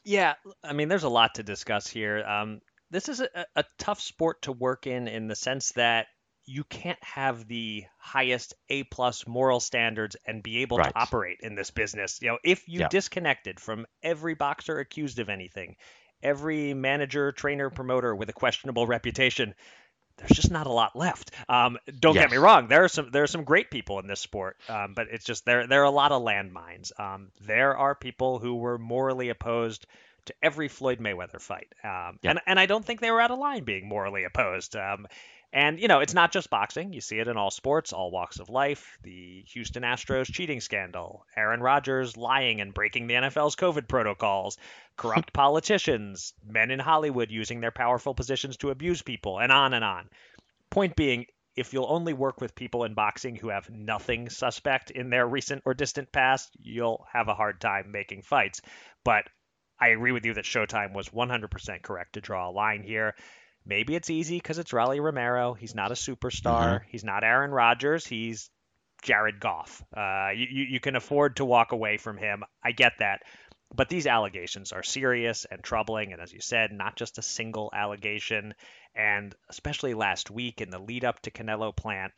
[0.05, 2.25] Yeah, I mean, there's a lot to discuss here.
[2.25, 2.61] Um,
[2.91, 6.07] this is a, a tough sport to work in in the sense that
[6.47, 10.93] you can't have the highest A plus moral standards and be able right.
[10.93, 12.21] to operate in this business.
[12.23, 12.89] You know, if you yeah.
[12.89, 15.75] disconnected from every boxer accused of anything,
[16.23, 19.55] every manager, trainer, promoter with a questionable reputation,
[20.19, 21.31] there's just not a lot left.
[21.49, 22.25] Um, don't yes.
[22.25, 24.95] get me wrong, there are some there are some great people in this sport, um,
[24.95, 26.99] but it's just there there are a lot of landmines.
[26.99, 29.87] Um, there are people who were morally opposed
[30.27, 31.69] to every Floyd Mayweather fight.
[31.83, 34.77] Um, and, and I don't think they were out of line being morally opposed.
[35.53, 36.93] And, you know, it's not just boxing.
[36.93, 38.99] You see it in all sports, all walks of life.
[39.03, 44.59] The Houston Astros cheating scandal, Aaron Rodgers lying and breaking the NFL's COVID protocols,
[44.97, 49.85] corrupt politicians, men in Hollywood using their powerful positions to abuse people, and on and
[49.85, 50.11] on.
[50.69, 51.27] Point being,
[51.57, 55.63] if you'll only work with people in boxing who have nothing suspect in their recent
[55.65, 58.61] or distant past, you'll have a hard time making fights.
[59.05, 59.25] But
[59.81, 63.15] I agree with you that Showtime was 100% correct to draw a line here.
[63.67, 65.55] Maybe it's easy because it's Rolly Romero.
[65.55, 66.77] He's not a superstar.
[66.77, 66.89] Mm-hmm.
[66.89, 68.07] He's not Aaron Rodgers.
[68.07, 68.49] He's
[69.03, 69.85] Jared Goff.
[69.95, 72.45] Uh, you, you can afford to walk away from him.
[72.63, 73.23] I get that.
[73.75, 76.13] But these allegations are serious and troubling.
[76.13, 78.55] And as you said, not just a single allegation.
[78.95, 82.13] And especially last week in the lead up to Canelo Plant,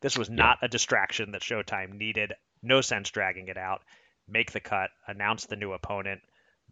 [0.00, 2.32] this was not a distraction that Showtime needed.
[2.62, 3.82] No sense dragging it out.
[4.26, 6.22] Make the cut, announce the new opponent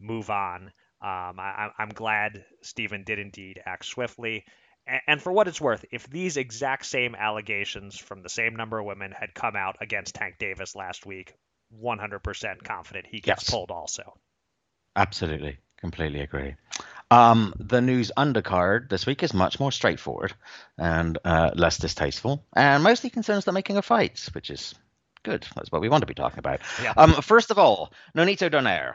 [0.01, 0.73] move on.
[1.03, 4.45] Um, I, am glad Stephen did indeed act swiftly.
[4.87, 8.79] And, and, for what it's worth, if these exact same allegations from the same number
[8.79, 11.35] of women had come out against Tank Davis last week,
[11.83, 13.51] 100% confident he gets yes.
[13.51, 14.15] pulled also.
[14.95, 15.59] Absolutely.
[15.83, 16.55] Completely agree.
[17.11, 20.33] Um, the news undercard this week is much more straightforward
[20.79, 24.77] and uh, less distasteful, and mostly concerns the making of fights, which is
[25.25, 25.47] Good.
[25.55, 26.61] That's what we want to be talking about.
[26.83, 26.95] Yeah.
[26.97, 28.95] Um, first of all, Nonito Donaire,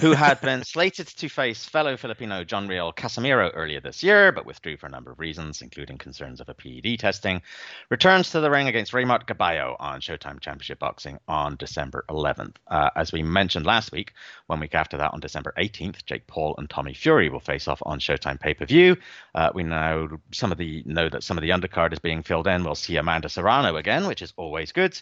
[0.00, 4.44] who had been slated to face fellow Filipino John Riel Casimero earlier this year, but
[4.44, 7.42] withdrew for a number of reasons, including concerns of a PED testing,
[7.90, 12.56] returns to the ring against Reymart Gaballo on Showtime Championship Boxing on December 11th.
[12.66, 14.14] Uh, as we mentioned last week,
[14.48, 17.80] one week after that, on December 18th, Jake Paul and Tommy Fury will face off
[17.86, 18.96] on Showtime pay per view.
[19.32, 22.48] Uh, we know some of the know that some of the undercard is being filled
[22.48, 22.64] in.
[22.64, 25.00] We'll see Amanda Serrano again, which is always good.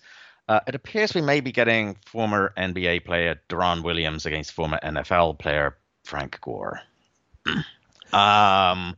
[0.49, 5.39] Uh, it appears we may be getting former NBA player Deron Williams against former NFL
[5.39, 6.81] player Frank Gore.
[8.13, 8.97] um,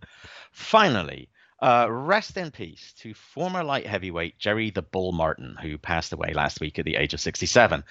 [0.52, 1.28] finally,
[1.60, 6.32] uh, rest in peace to former light heavyweight Jerry the Bull Martin, who passed away
[6.34, 7.84] last week at the age of 67.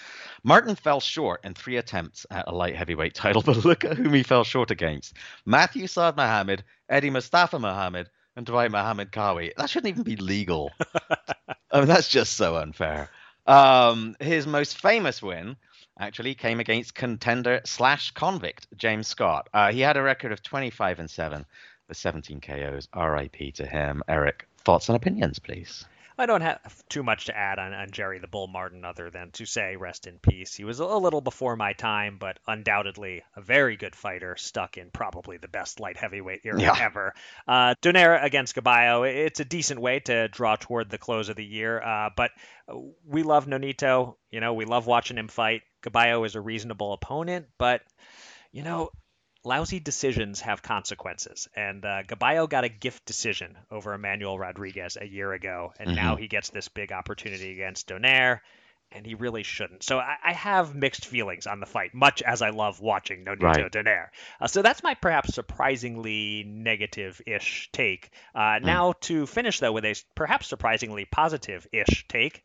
[0.43, 4.13] Martin fell short in three attempts at a light heavyweight title, but look at whom
[4.13, 9.55] he fell short against Matthew Saad Muhammad, Eddie Mustafa Muhammad, and Dwight Muhammad Qawi.
[9.55, 10.71] That shouldn't even be legal.
[11.71, 13.09] I mean, that's just so unfair.
[13.45, 15.57] Um, his most famous win
[15.99, 19.49] actually came against contender slash convict James Scott.
[19.53, 21.45] Uh, he had a record of 25 and 7
[21.87, 22.87] with 17 KOs.
[22.95, 24.01] RIP to him.
[24.07, 25.85] Eric, thoughts and opinions, please.
[26.17, 26.59] I don't have
[26.89, 30.05] too much to add on, on Jerry the Bull Martin other than to say rest
[30.05, 30.53] in peace.
[30.53, 34.91] He was a little before my time, but undoubtedly a very good fighter, stuck in
[34.91, 36.77] probably the best light heavyweight era Yeah.
[36.79, 37.13] ever.
[37.47, 41.45] Uh, Donaire against Gaballo, it's a decent way to draw toward the close of the
[41.45, 42.31] year, uh, but
[43.07, 44.15] we love Nonito.
[44.29, 45.63] You know, we love watching him fight.
[45.83, 47.81] Gaballo is a reasonable opponent, but,
[48.51, 48.91] you know,
[49.45, 51.47] lousy decisions have consequences.
[51.55, 55.95] And uh, Gaballo got a gift decision over Emmanuel Rodriguez a year ago, and Mhm.
[55.95, 58.39] now he gets this big opportunity against Donaire,
[58.91, 59.83] and he really shouldn't.
[59.83, 63.41] So I, I have mixed feelings on the fight, much as I love watching Nonito
[63.41, 63.71] Right.
[63.71, 64.07] Donaire.
[64.39, 68.11] Uh, so that's my perhaps surprisingly negative-ish take.
[68.35, 72.43] Uh, Now to finish though with a perhaps surprisingly positive-ish take.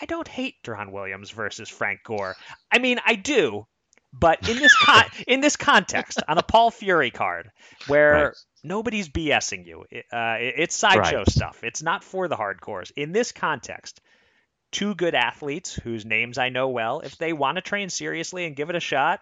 [0.00, 2.36] I don't hate Deron Williams versus Frank Gore.
[2.70, 3.66] I mean, I do,
[4.12, 7.50] but in this con- in this context, on a Paul Fury card,
[7.86, 8.34] where Right.
[8.64, 11.30] nobody's BSing you, uh, it's sideshow Right.
[11.30, 11.62] stuff.
[11.64, 12.90] It's not for the hardcores.
[12.96, 14.00] In this context,
[14.72, 18.56] two good athletes whose names I know well, if they want to train seriously and
[18.56, 19.20] give it a shot,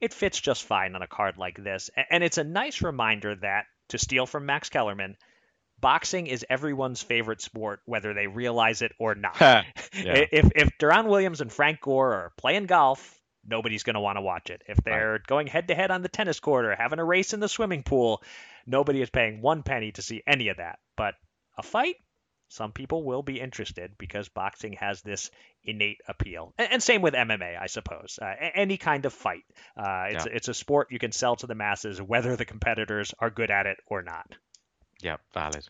[0.00, 1.90] it fits just fine on a card like this.
[2.10, 5.16] And it's a nice reminder that, to steal from Max Kellerman,
[5.80, 9.36] boxing is everyone's favorite sport, whether they realize it or not.
[9.94, 10.24] Yeah.
[10.32, 13.15] If if Deron Williams and Frank Gore are playing golf,
[13.46, 14.62] nobody's going to want to watch it.
[14.68, 17.40] If they're going head to head on the tennis court or having a race in
[17.40, 18.22] the swimming pool,
[18.66, 20.78] nobody is paying one penny to see any of that.
[20.96, 21.14] But
[21.56, 21.96] a fight,
[22.48, 25.30] some people will be interested because boxing has this
[25.64, 26.54] innate appeal.
[26.58, 28.18] And, and same with MMA, I suppose.
[28.20, 29.44] Uh, any kind of fight,
[29.76, 33.30] uh, it's it's a sport you can sell to the masses, whether the competitors are
[33.30, 34.32] good at it or not.
[35.00, 35.66] Yeah, valid.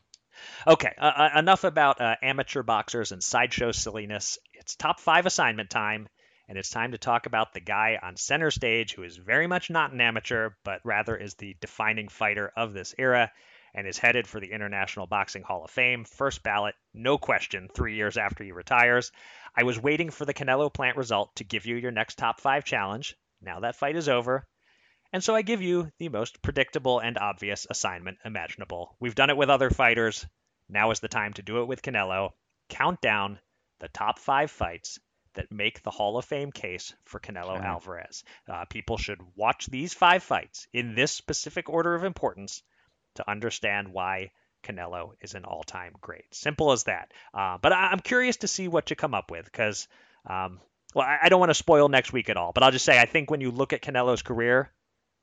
[0.67, 4.39] Okay, uh, uh, enough about uh, amateur boxers and sideshow silliness.
[4.53, 6.09] It's top five assignment time,
[6.49, 9.69] and it's time to talk about the guy on center stage who is very much
[9.69, 13.33] not an amateur, but rather is the defining fighter of this era
[13.75, 16.05] and is headed for the International Boxing Hall of Fame.
[16.05, 19.11] First ballot, no question, three years after he retires.
[19.57, 22.65] I was waiting for the Canelo Plant result to give you your next top five
[22.65, 23.17] challenge.
[23.43, 24.47] Now that fight is over.
[25.13, 28.97] And so I give you the most predictable and obvious assignment imaginable.
[29.01, 30.27] We've done it with other fighters.
[30.69, 32.31] Now is the time to do it with Canelo.
[32.69, 33.41] Count down
[33.79, 34.99] the top five fights
[35.37, 37.65] that make the Hall of Fame case for Canelo Okay.
[37.65, 38.25] Alvarez.
[38.49, 42.63] Uh, people should watch these five fights in this specific order of importance
[43.15, 44.31] to understand why
[44.63, 46.35] Canelo is an all time great.
[46.35, 47.13] Simple as that.
[47.33, 49.87] Uh, but I- I'm curious to see what you come up with because,
[50.29, 50.61] um,
[50.95, 52.99] well, I I don't want to spoil next week at all, but I'll just say
[52.99, 54.73] I think when you look at Canelo's career,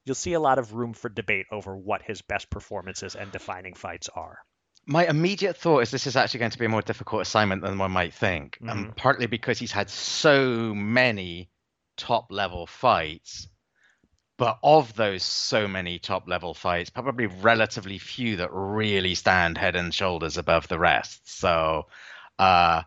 [0.05, 3.73] you'll see a lot of room for debate over what his best performances and defining
[3.73, 4.37] fights are.
[4.85, 7.77] My immediate thought is this is actually going to be a more difficult assignment than
[7.77, 8.95] one might think, and Mhm.
[8.97, 11.49] partly because he's had so many
[11.95, 13.47] top level fights.
[14.37, 19.75] But of those so many top level fights, probably relatively few that really stand head
[19.75, 21.29] and shoulders above the rest.
[21.29, 21.87] So,
[22.39, 22.81] uh,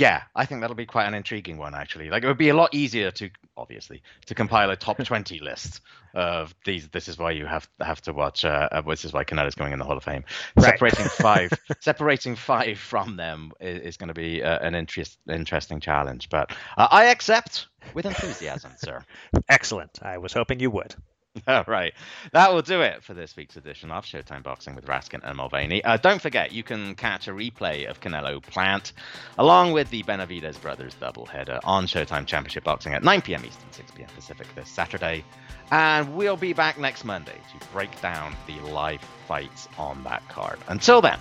[0.00, 2.08] yeah, I think that'll be quite an intriguing one, actually.
[2.08, 5.82] Like, it would be a lot easier to, obviously, to compile a top 20 list
[6.14, 6.88] of these.
[6.88, 8.46] This is why you have have to watch.
[8.46, 10.24] Uh, uh, this is why Canelo's going in the Hall of Fame.
[10.56, 10.70] Right.
[10.70, 15.80] Separating five, separating five from them is, is going to be uh, an interest, interesting
[15.80, 16.30] challenge.
[16.30, 19.04] But uh, I accept with enthusiasm, sir.
[19.50, 19.98] Excellent.
[20.00, 20.94] I was hoping you would.
[21.46, 21.92] All right.
[22.32, 25.82] That will do it for this week's edition of Showtime Boxing with Raskin and Mulvaney.
[25.84, 28.92] Uh, don't forget, you can catch a replay of Canelo Plant
[29.38, 33.44] along with the Benavidez Brothers doubleheader on Showtime Championship Boxing at 9 p.m.
[33.44, 34.08] Eastern, 6 p.m.
[34.14, 35.24] Pacific this Saturday.
[35.70, 40.58] And we'll be back next Monday to break down the live fights on that card.
[40.66, 41.18] Until then,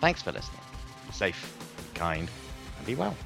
[0.00, 0.60] thanks for listening.
[1.06, 1.56] Be safe,
[1.92, 2.28] be kind,
[2.76, 3.16] and be well.